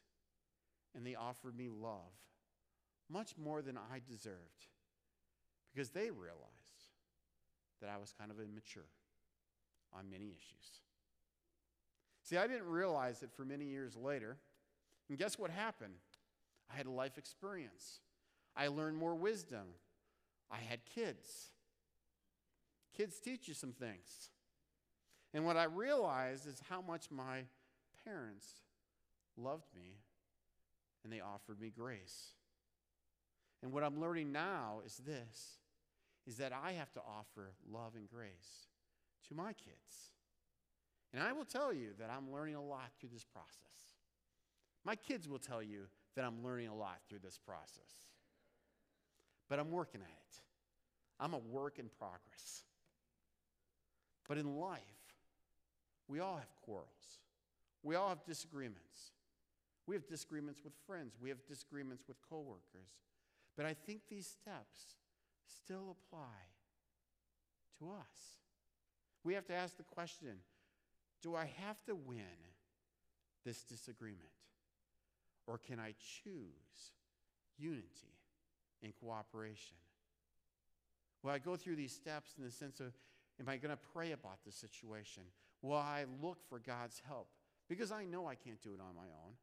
and 0.95 1.05
they 1.05 1.15
offered 1.15 1.57
me 1.57 1.69
love 1.69 2.13
much 3.09 3.33
more 3.37 3.61
than 3.61 3.77
I 3.77 3.99
deserved 4.07 4.67
because 5.73 5.89
they 5.89 6.09
realized 6.09 6.47
that 7.81 7.89
I 7.89 7.97
was 7.97 8.13
kind 8.17 8.31
of 8.31 8.39
immature 8.39 8.89
on 9.93 10.09
many 10.09 10.25
issues. 10.25 10.81
See, 12.23 12.37
I 12.37 12.47
didn't 12.47 12.67
realize 12.67 13.23
it 13.23 13.29
for 13.35 13.45
many 13.45 13.65
years 13.65 13.95
later. 13.95 14.37
And 15.09 15.17
guess 15.17 15.37
what 15.37 15.51
happened? 15.51 15.95
I 16.71 16.75
had 16.75 16.85
a 16.85 16.91
life 16.91 17.17
experience. 17.17 17.99
I 18.55 18.67
learned 18.67 18.97
more 18.97 19.15
wisdom. 19.15 19.67
I 20.51 20.57
had 20.57 20.79
kids. 20.85 21.51
Kids 22.95 23.19
teach 23.19 23.47
you 23.47 23.53
some 23.53 23.71
things. 23.71 24.31
And 25.33 25.45
what 25.45 25.57
I 25.57 25.65
realized 25.65 26.47
is 26.47 26.61
how 26.69 26.81
much 26.81 27.11
my 27.11 27.43
parents 28.03 28.47
loved 29.37 29.67
me 29.75 29.97
and 31.03 31.13
they 31.13 31.19
offered 31.19 31.59
me 31.59 31.69
grace. 31.69 32.31
And 33.61 33.71
what 33.71 33.83
I'm 33.83 33.99
learning 33.99 34.31
now 34.31 34.81
is 34.85 34.97
this 34.97 35.59
is 36.25 36.37
that 36.37 36.51
I 36.51 36.73
have 36.73 36.91
to 36.93 36.99
offer 36.99 37.53
love 37.71 37.93
and 37.95 38.09
grace 38.09 38.67
to 39.29 39.35
my 39.35 39.53
kids. 39.53 40.11
And 41.13 41.23
I 41.23 41.31
will 41.31 41.45
tell 41.45 41.71
you 41.71 41.89
that 41.99 42.09
I'm 42.09 42.31
learning 42.31 42.55
a 42.55 42.63
lot 42.63 42.91
through 42.99 43.09
this 43.13 43.23
process. 43.23 43.86
My 44.87 44.95
kids 44.95 45.27
will 45.27 45.37
tell 45.37 45.61
you 45.61 45.81
that 46.15 46.23
I'm 46.23 46.41
learning 46.41 46.69
a 46.69 46.73
lot 46.73 46.99
through 47.09 47.19
this 47.21 47.37
process. 47.37 48.07
But 49.49 49.59
I'm 49.59 49.69
working 49.69 49.99
at 49.99 50.07
it. 50.07 50.41
I'm 51.19 51.33
a 51.33 51.39
work 51.39 51.77
in 51.77 51.89
progress. 51.99 52.63
But 54.29 54.37
in 54.37 54.57
life, 54.57 54.79
we 56.07 56.21
all 56.21 56.37
have 56.37 56.55
quarrels. 56.63 56.87
We 57.83 57.95
all 57.95 58.07
have 58.07 58.23
disagreements. 58.23 59.11
We 59.87 59.95
have 59.95 60.07
disagreements 60.07 60.61
with 60.63 60.71
friends. 60.85 61.17
We 61.21 61.27
have 61.29 61.45
disagreements 61.45 62.03
with 62.07 62.15
coworkers. 62.29 62.95
But 63.57 63.65
I 63.65 63.73
think 63.73 64.03
these 64.09 64.27
steps 64.27 64.95
still 65.45 65.97
apply 65.97 66.37
to 67.79 67.89
us. 67.89 68.37
We 69.25 69.33
have 69.33 69.45
to 69.47 69.53
ask 69.53 69.75
the 69.75 69.83
question 69.83 70.37
do 71.21 71.35
I 71.35 71.51
have 71.57 71.83
to 71.87 71.95
win 71.95 72.23
this 73.43 73.63
disagreement? 73.63 74.36
Or 75.47 75.57
can 75.57 75.79
I 75.79 75.95
choose 76.23 76.91
unity 77.57 78.13
and 78.83 78.93
cooperation? 78.99 79.77
Will 81.23 81.31
I 81.31 81.39
go 81.39 81.55
through 81.55 81.77
these 81.77 81.93
steps 81.93 82.35
in 82.37 82.43
the 82.43 82.51
sense 82.51 82.79
of, 82.79 82.93
am 83.39 83.49
I 83.49 83.57
going 83.57 83.71
to 83.71 83.79
pray 83.93 84.11
about 84.11 84.43
the 84.45 84.51
situation? 84.51 85.23
Will 85.61 85.77
I 85.77 86.05
look 86.21 86.37
for 86.47 86.59
God's 86.59 87.01
help? 87.07 87.29
Because 87.67 87.91
I 87.91 88.05
know 88.05 88.27
I 88.27 88.35
can't 88.35 88.61
do 88.61 88.73
it 88.73 88.81
on 88.81 88.95
my 88.95 89.07
own. 89.25 89.33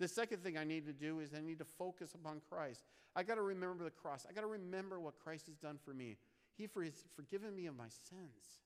The 0.00 0.08
second 0.08 0.42
thing 0.42 0.58
I 0.58 0.64
need 0.64 0.86
to 0.86 0.92
do 0.92 1.20
is 1.20 1.30
I 1.34 1.40
need 1.40 1.58
to 1.60 1.64
focus 1.78 2.14
upon 2.14 2.40
Christ. 2.50 2.82
I 3.14 3.22
got 3.22 3.36
to 3.36 3.42
remember 3.42 3.84
the 3.84 3.90
cross. 3.90 4.26
I 4.28 4.32
got 4.32 4.40
to 4.40 4.48
remember 4.48 4.98
what 4.98 5.18
Christ 5.22 5.46
has 5.46 5.56
done 5.56 5.78
for 5.84 5.94
me. 5.94 6.16
He 6.56 6.68
has 6.82 7.04
forgiven 7.14 7.54
me 7.54 7.66
of 7.66 7.76
my 7.76 7.88
sins. 8.08 8.62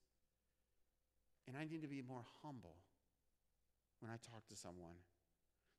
And 1.46 1.56
I 1.56 1.64
need 1.64 1.82
to 1.82 1.88
be 1.88 2.02
more 2.06 2.24
humble 2.42 2.76
when 4.00 4.10
I 4.10 4.16
talk 4.16 4.46
to 4.48 4.56
someone. 4.56 4.96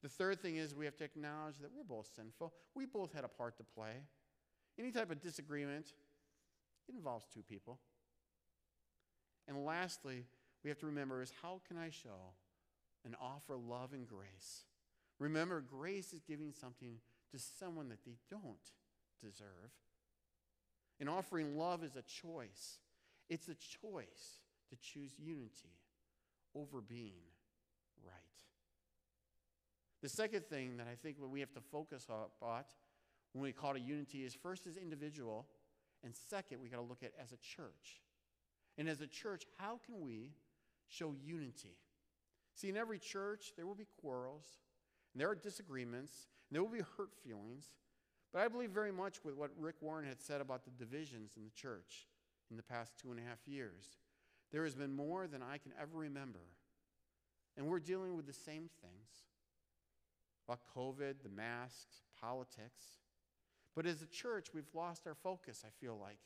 The 0.01 0.09
third 0.09 0.41
thing 0.41 0.55
is 0.55 0.73
we 0.73 0.85
have 0.85 0.95
to 0.97 1.03
acknowledge 1.03 1.57
that 1.61 1.71
we're 1.75 1.83
both 1.83 2.09
sinful. 2.15 2.53
We 2.73 2.85
both 2.85 3.13
had 3.13 3.23
a 3.23 3.27
part 3.27 3.57
to 3.57 3.63
play. 3.63 4.03
Any 4.77 4.91
type 4.91 5.11
of 5.11 5.21
disagreement, 5.21 5.87
it 6.87 6.95
involves 6.95 7.25
two 7.33 7.41
people. 7.41 7.79
And 9.47 9.65
lastly, 9.65 10.25
we 10.63 10.69
have 10.69 10.79
to 10.79 10.85
remember 10.85 11.21
is 11.21 11.33
how 11.41 11.61
can 11.67 11.77
I 11.77 11.89
show 11.89 12.33
and 13.03 13.15
offer 13.19 13.57
love 13.57 13.93
and 13.93 14.07
grace? 14.07 14.63
Remember, 15.19 15.59
grace 15.61 16.13
is 16.13 16.21
giving 16.21 16.53
something 16.53 16.99
to 17.31 17.39
someone 17.39 17.89
that 17.89 18.05
they 18.05 18.15
don't 18.29 18.57
deserve. 19.21 19.71
And 20.99 21.09
offering 21.09 21.57
love 21.57 21.83
is 21.83 21.95
a 21.95 22.01
choice. 22.01 22.79
It's 23.29 23.47
a 23.47 23.55
choice 23.55 24.39
to 24.69 24.77
choose 24.77 25.11
unity 25.17 25.75
over 26.55 26.81
being. 26.81 27.23
The 30.01 30.09
second 30.09 30.45
thing 30.45 30.77
that 30.77 30.87
I 30.87 30.95
think 30.95 31.17
we 31.19 31.41
have 31.41 31.53
to 31.53 31.61
focus 31.71 32.07
on 32.09 32.63
when 33.33 33.43
we 33.43 33.51
call 33.51 33.73
to 33.73 33.79
unity 33.79 34.23
is 34.23 34.33
first 34.33 34.65
as 34.65 34.77
individual, 34.77 35.45
and 36.03 36.13
second, 36.15 36.61
we 36.61 36.69
got 36.69 36.77
to 36.77 36.83
look 36.83 37.03
at 37.03 37.11
as 37.21 37.31
a 37.31 37.37
church. 37.37 38.01
And 38.77 38.87
as 38.87 39.01
a 39.01 39.07
church, 39.07 39.43
how 39.57 39.79
can 39.85 40.01
we 40.01 40.31
show 40.87 41.13
unity? 41.23 41.75
See, 42.55 42.69
in 42.69 42.77
every 42.77 42.97
church, 42.97 43.53
there 43.55 43.67
will 43.67 43.75
be 43.75 43.87
quarrels, 44.01 44.45
and 45.13 45.21
there 45.21 45.29
are 45.29 45.35
disagreements, 45.35 46.27
and 46.49 46.55
there 46.55 46.63
will 46.63 46.71
be 46.71 46.83
hurt 46.97 47.13
feelings. 47.23 47.65
But 48.31 48.41
I 48.41 48.47
believe 48.47 48.71
very 48.71 48.91
much 48.91 49.23
with 49.23 49.35
what 49.35 49.51
Rick 49.59 49.75
Warren 49.81 50.07
had 50.07 50.21
said 50.21 50.39
about 50.39 50.63
the 50.63 50.71
divisions 50.71 51.31
in 51.35 51.43
the 51.43 51.51
church 51.51 52.07
in 52.49 52.57
the 52.57 52.63
past 52.63 52.93
two 52.97 53.11
and 53.11 53.19
a 53.19 53.23
half 53.23 53.39
years. 53.45 53.97
There 54.51 54.63
has 54.63 54.75
been 54.75 54.95
more 54.95 55.27
than 55.27 55.43
I 55.43 55.57
can 55.57 55.73
ever 55.79 55.97
remember. 55.97 56.39
And 57.57 57.67
we're 57.67 57.79
dealing 57.79 58.15
with 58.15 58.25
the 58.25 58.33
same 58.33 58.69
things 58.81 59.28
about 60.49 60.61
COVID, 60.75 61.21
the 61.21 61.29
masks, 61.29 62.01
politics. 62.19 62.97
But 63.75 63.85
as 63.85 64.01
a 64.01 64.07
church, 64.07 64.47
we've 64.53 64.73
lost 64.73 65.05
our 65.05 65.13
focus, 65.13 65.63
I 65.63 65.69
feel 65.79 65.97
like, 66.01 66.17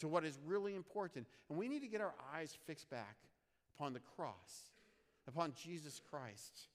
to 0.00 0.08
what 0.08 0.24
is 0.24 0.38
really 0.46 0.74
important. 0.74 1.26
And 1.50 1.58
we 1.58 1.68
need 1.68 1.80
to 1.80 1.86
get 1.86 2.00
our 2.00 2.14
eyes 2.34 2.56
fixed 2.66 2.88
back 2.88 3.16
upon 3.76 3.92
the 3.92 4.00
cross, 4.00 4.70
upon 5.28 5.52
Jesus 5.52 6.00
Christ. 6.10 6.68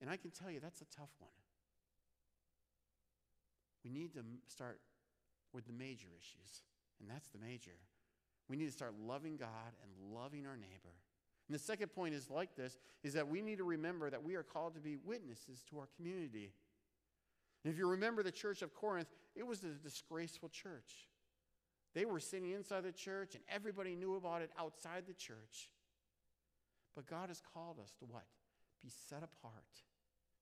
And 0.00 0.10
I 0.10 0.16
can 0.16 0.32
tell 0.32 0.50
you 0.50 0.58
that's 0.58 0.80
a 0.80 0.96
tough 0.96 1.10
one. 1.20 1.30
We 3.84 3.90
need 3.90 4.12
to 4.14 4.24
start 4.48 4.80
with 5.52 5.66
the 5.66 5.72
major 5.72 6.08
issues, 6.18 6.62
and 7.00 7.08
that's 7.08 7.28
the 7.28 7.38
major. 7.38 7.78
We 8.48 8.56
need 8.56 8.66
to 8.66 8.72
start 8.72 8.94
loving 9.06 9.36
God 9.36 9.48
and 9.82 10.14
loving 10.14 10.44
our 10.44 10.56
neighbor. 10.56 10.96
And 11.50 11.58
the 11.58 11.64
second 11.64 11.88
point 11.88 12.14
is 12.14 12.30
like 12.30 12.54
this 12.54 12.78
is 13.02 13.14
that 13.14 13.26
we 13.26 13.42
need 13.42 13.58
to 13.58 13.64
remember 13.64 14.08
that 14.08 14.22
we 14.22 14.36
are 14.36 14.44
called 14.44 14.72
to 14.74 14.80
be 14.80 14.96
witnesses 15.04 15.64
to 15.68 15.80
our 15.80 15.88
community. 15.96 16.52
And 17.64 17.72
if 17.72 17.76
you 17.76 17.88
remember 17.88 18.22
the 18.22 18.30
church 18.30 18.62
of 18.62 18.72
Corinth, 18.72 19.08
it 19.34 19.44
was 19.44 19.64
a 19.64 19.70
disgraceful 19.70 20.48
church. 20.48 21.08
They 21.92 22.04
were 22.04 22.20
sitting 22.20 22.52
inside 22.52 22.84
the 22.84 22.92
church 22.92 23.34
and 23.34 23.42
everybody 23.52 23.96
knew 23.96 24.14
about 24.14 24.42
it 24.42 24.52
outside 24.56 25.08
the 25.08 25.12
church. 25.12 25.70
But 26.94 27.08
God 27.08 27.30
has 27.30 27.42
called 27.52 27.80
us 27.82 27.96
to 27.98 28.04
what? 28.04 28.26
Be 28.80 28.88
set 29.08 29.24
apart, 29.24 29.82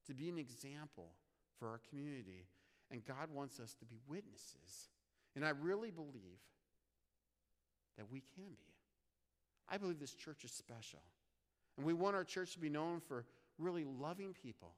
to 0.09 0.15
be 0.15 0.29
an 0.29 0.37
example 0.37 1.13
for 1.59 1.69
our 1.69 1.81
community. 1.89 2.49
And 2.91 3.03
God 3.03 3.31
wants 3.33 3.61
us 3.61 3.73
to 3.77 3.87
be 3.87 3.97
witnesses. 4.07 4.91
And 5.35 5.43
I 5.43 5.53
really 5.59 5.91
believe 5.91 6.43
that 7.97 8.13
we 8.13 8.21
can 8.21 8.53
be. 8.61 8.78
I 9.71 9.79
believe 9.79 9.99
this 9.99 10.15
church 10.15 10.45
is 10.45 10.53
special. 10.53 11.01
And 11.77 11.87
we 11.87 11.93
want 11.93 12.17
our 12.17 12.25
church 12.25 12.53
to 12.55 12.59
be 12.59 12.69
known 12.69 13.01
for 13.01 13.25
really 13.59 13.85
loving 13.85 14.35
people 14.35 14.73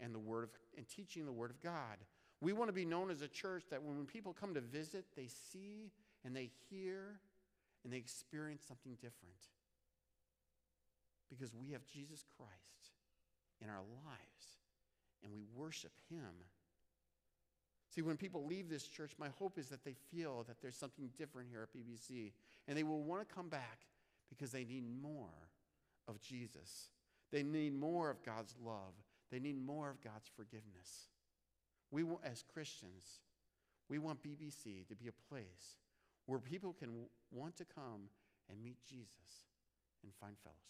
and 0.00 0.14
the 0.14 0.18
word 0.18 0.44
of 0.44 0.50
and 0.76 0.86
teaching 0.88 1.24
the 1.24 1.32
word 1.32 1.50
of 1.50 1.60
God. 1.62 1.98
We 2.40 2.52
want 2.52 2.68
to 2.68 2.74
be 2.74 2.84
known 2.84 3.10
as 3.10 3.22
a 3.22 3.28
church 3.28 3.64
that 3.70 3.82
when, 3.82 3.96
when 3.96 4.06
people 4.06 4.32
come 4.32 4.54
to 4.54 4.60
visit, 4.60 5.04
they 5.16 5.28
see 5.52 5.90
and 6.24 6.34
they 6.34 6.50
hear 6.68 7.20
and 7.84 7.92
they 7.92 7.96
experience 7.96 8.64
something 8.66 8.94
different. 8.94 9.34
Because 11.30 11.54
we 11.54 11.72
have 11.72 11.84
Jesus 11.86 12.24
Christ 12.36 12.92
in 13.62 13.68
our 13.68 13.82
lives 14.04 14.58
and 15.22 15.32
we 15.32 15.42
worship 15.54 15.92
him 16.10 16.44
See, 17.96 18.02
when 18.02 18.18
people 18.18 18.44
leave 18.44 18.68
this 18.68 18.86
church, 18.86 19.12
my 19.18 19.28
hope 19.38 19.56
is 19.56 19.68
that 19.68 19.82
they 19.82 19.94
feel 20.10 20.44
that 20.48 20.60
there's 20.60 20.76
something 20.76 21.08
different 21.16 21.48
here 21.50 21.62
at 21.62 21.72
BBC. 21.72 22.32
And 22.68 22.76
they 22.76 22.82
will 22.82 23.02
want 23.02 23.26
to 23.26 23.34
come 23.34 23.48
back 23.48 23.86
because 24.28 24.50
they 24.50 24.64
need 24.64 24.84
more 25.02 25.50
of 26.08 26.20
Jesus. 26.20 26.90
They 27.32 27.42
need 27.42 27.74
more 27.74 28.10
of 28.10 28.22
God's 28.24 28.54
love. 28.64 28.94
They 29.30 29.38
need 29.38 29.64
more 29.64 29.90
of 29.90 30.02
God's 30.02 30.30
forgiveness. 30.34 31.08
We, 31.90 32.04
as 32.24 32.42
Christians, 32.42 33.20
we 33.88 33.98
want 33.98 34.22
BBC 34.22 34.86
to 34.88 34.94
be 34.94 35.08
a 35.08 35.32
place 35.34 35.76
where 36.26 36.38
people 36.38 36.72
can 36.72 37.06
want 37.32 37.56
to 37.56 37.64
come 37.64 38.08
and 38.50 38.62
meet 38.62 38.78
Jesus 38.88 39.46
and 40.02 40.12
find 40.20 40.36
fellowship. 40.42 40.62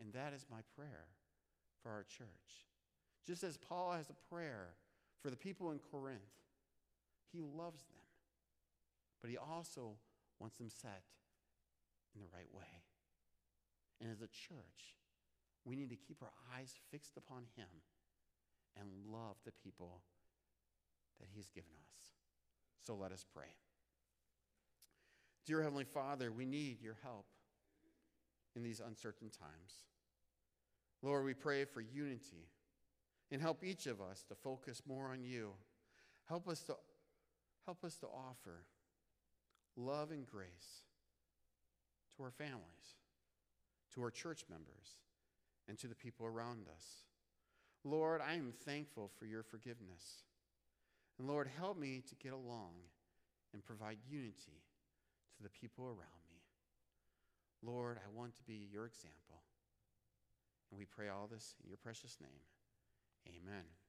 And 0.00 0.12
that 0.12 0.32
is 0.32 0.46
my 0.50 0.60
prayer 0.76 1.06
for 1.82 1.90
our 1.90 2.04
church. 2.04 2.66
Just 3.26 3.44
as 3.44 3.56
Paul 3.56 3.92
has 3.92 4.10
a 4.10 4.34
prayer 4.34 4.74
for 5.22 5.30
the 5.30 5.36
people 5.36 5.70
in 5.70 5.78
Corinth. 5.78 6.18
He 7.32 7.40
loves 7.40 7.84
them, 7.84 8.04
but 9.22 9.30
he 9.30 9.38
also 9.38 9.94
wants 10.38 10.58
them 10.58 10.68
set 10.68 11.02
in 12.14 12.20
the 12.20 12.32
right 12.32 12.48
way. 12.52 12.82
And 14.00 14.10
as 14.10 14.20
a 14.20 14.26
church, 14.26 14.96
we 15.64 15.76
need 15.76 15.90
to 15.90 15.96
keep 15.96 16.22
our 16.22 16.32
eyes 16.56 16.74
fixed 16.90 17.16
upon 17.16 17.44
him 17.56 17.68
and 18.78 18.88
love 19.06 19.36
the 19.44 19.52
people 19.52 20.02
that 21.20 21.28
he's 21.34 21.48
given 21.48 21.70
us. 21.70 22.10
So 22.84 22.94
let 22.94 23.12
us 23.12 23.24
pray. 23.32 23.54
Dear 25.46 25.62
Heavenly 25.62 25.84
Father, 25.84 26.32
we 26.32 26.46
need 26.46 26.80
your 26.80 26.96
help 27.02 27.26
in 28.56 28.62
these 28.62 28.80
uncertain 28.80 29.30
times. 29.30 29.84
Lord, 31.02 31.24
we 31.24 31.34
pray 31.34 31.64
for 31.64 31.80
unity 31.80 32.48
and 33.30 33.40
help 33.40 33.64
each 33.64 33.86
of 33.86 34.00
us 34.00 34.24
to 34.28 34.34
focus 34.34 34.82
more 34.86 35.08
on 35.08 35.24
you. 35.24 35.52
Help 36.28 36.48
us 36.48 36.60
to, 36.62 36.76
help 37.66 37.84
us 37.84 37.96
to 37.98 38.06
offer 38.06 38.64
love 39.76 40.10
and 40.10 40.26
grace 40.26 40.82
to 42.16 42.22
our 42.22 42.30
families, 42.30 42.96
to 43.94 44.02
our 44.02 44.10
church 44.10 44.44
members, 44.48 44.98
and 45.68 45.78
to 45.78 45.86
the 45.86 45.94
people 45.94 46.26
around 46.26 46.66
us. 46.74 47.04
Lord, 47.84 48.20
I 48.20 48.34
am 48.34 48.52
thankful 48.64 49.10
for 49.18 49.26
your 49.26 49.42
forgiveness. 49.42 50.24
And 51.18 51.28
Lord, 51.28 51.48
help 51.58 51.78
me 51.78 52.02
to 52.08 52.14
get 52.16 52.32
along 52.32 52.72
and 53.52 53.64
provide 53.64 53.98
unity 54.08 54.62
to 55.36 55.42
the 55.42 55.50
people 55.50 55.86
around 55.86 56.22
me. 56.30 56.40
Lord, 57.62 57.98
I 57.98 58.16
want 58.16 58.34
to 58.36 58.42
be 58.44 58.68
your 58.72 58.86
example. 58.86 59.42
And 60.70 60.78
we 60.78 60.86
pray 60.86 61.08
all 61.08 61.28
this 61.30 61.54
in 61.62 61.68
your 61.68 61.78
precious 61.78 62.16
name. 62.20 62.42
Amen. 63.28 63.81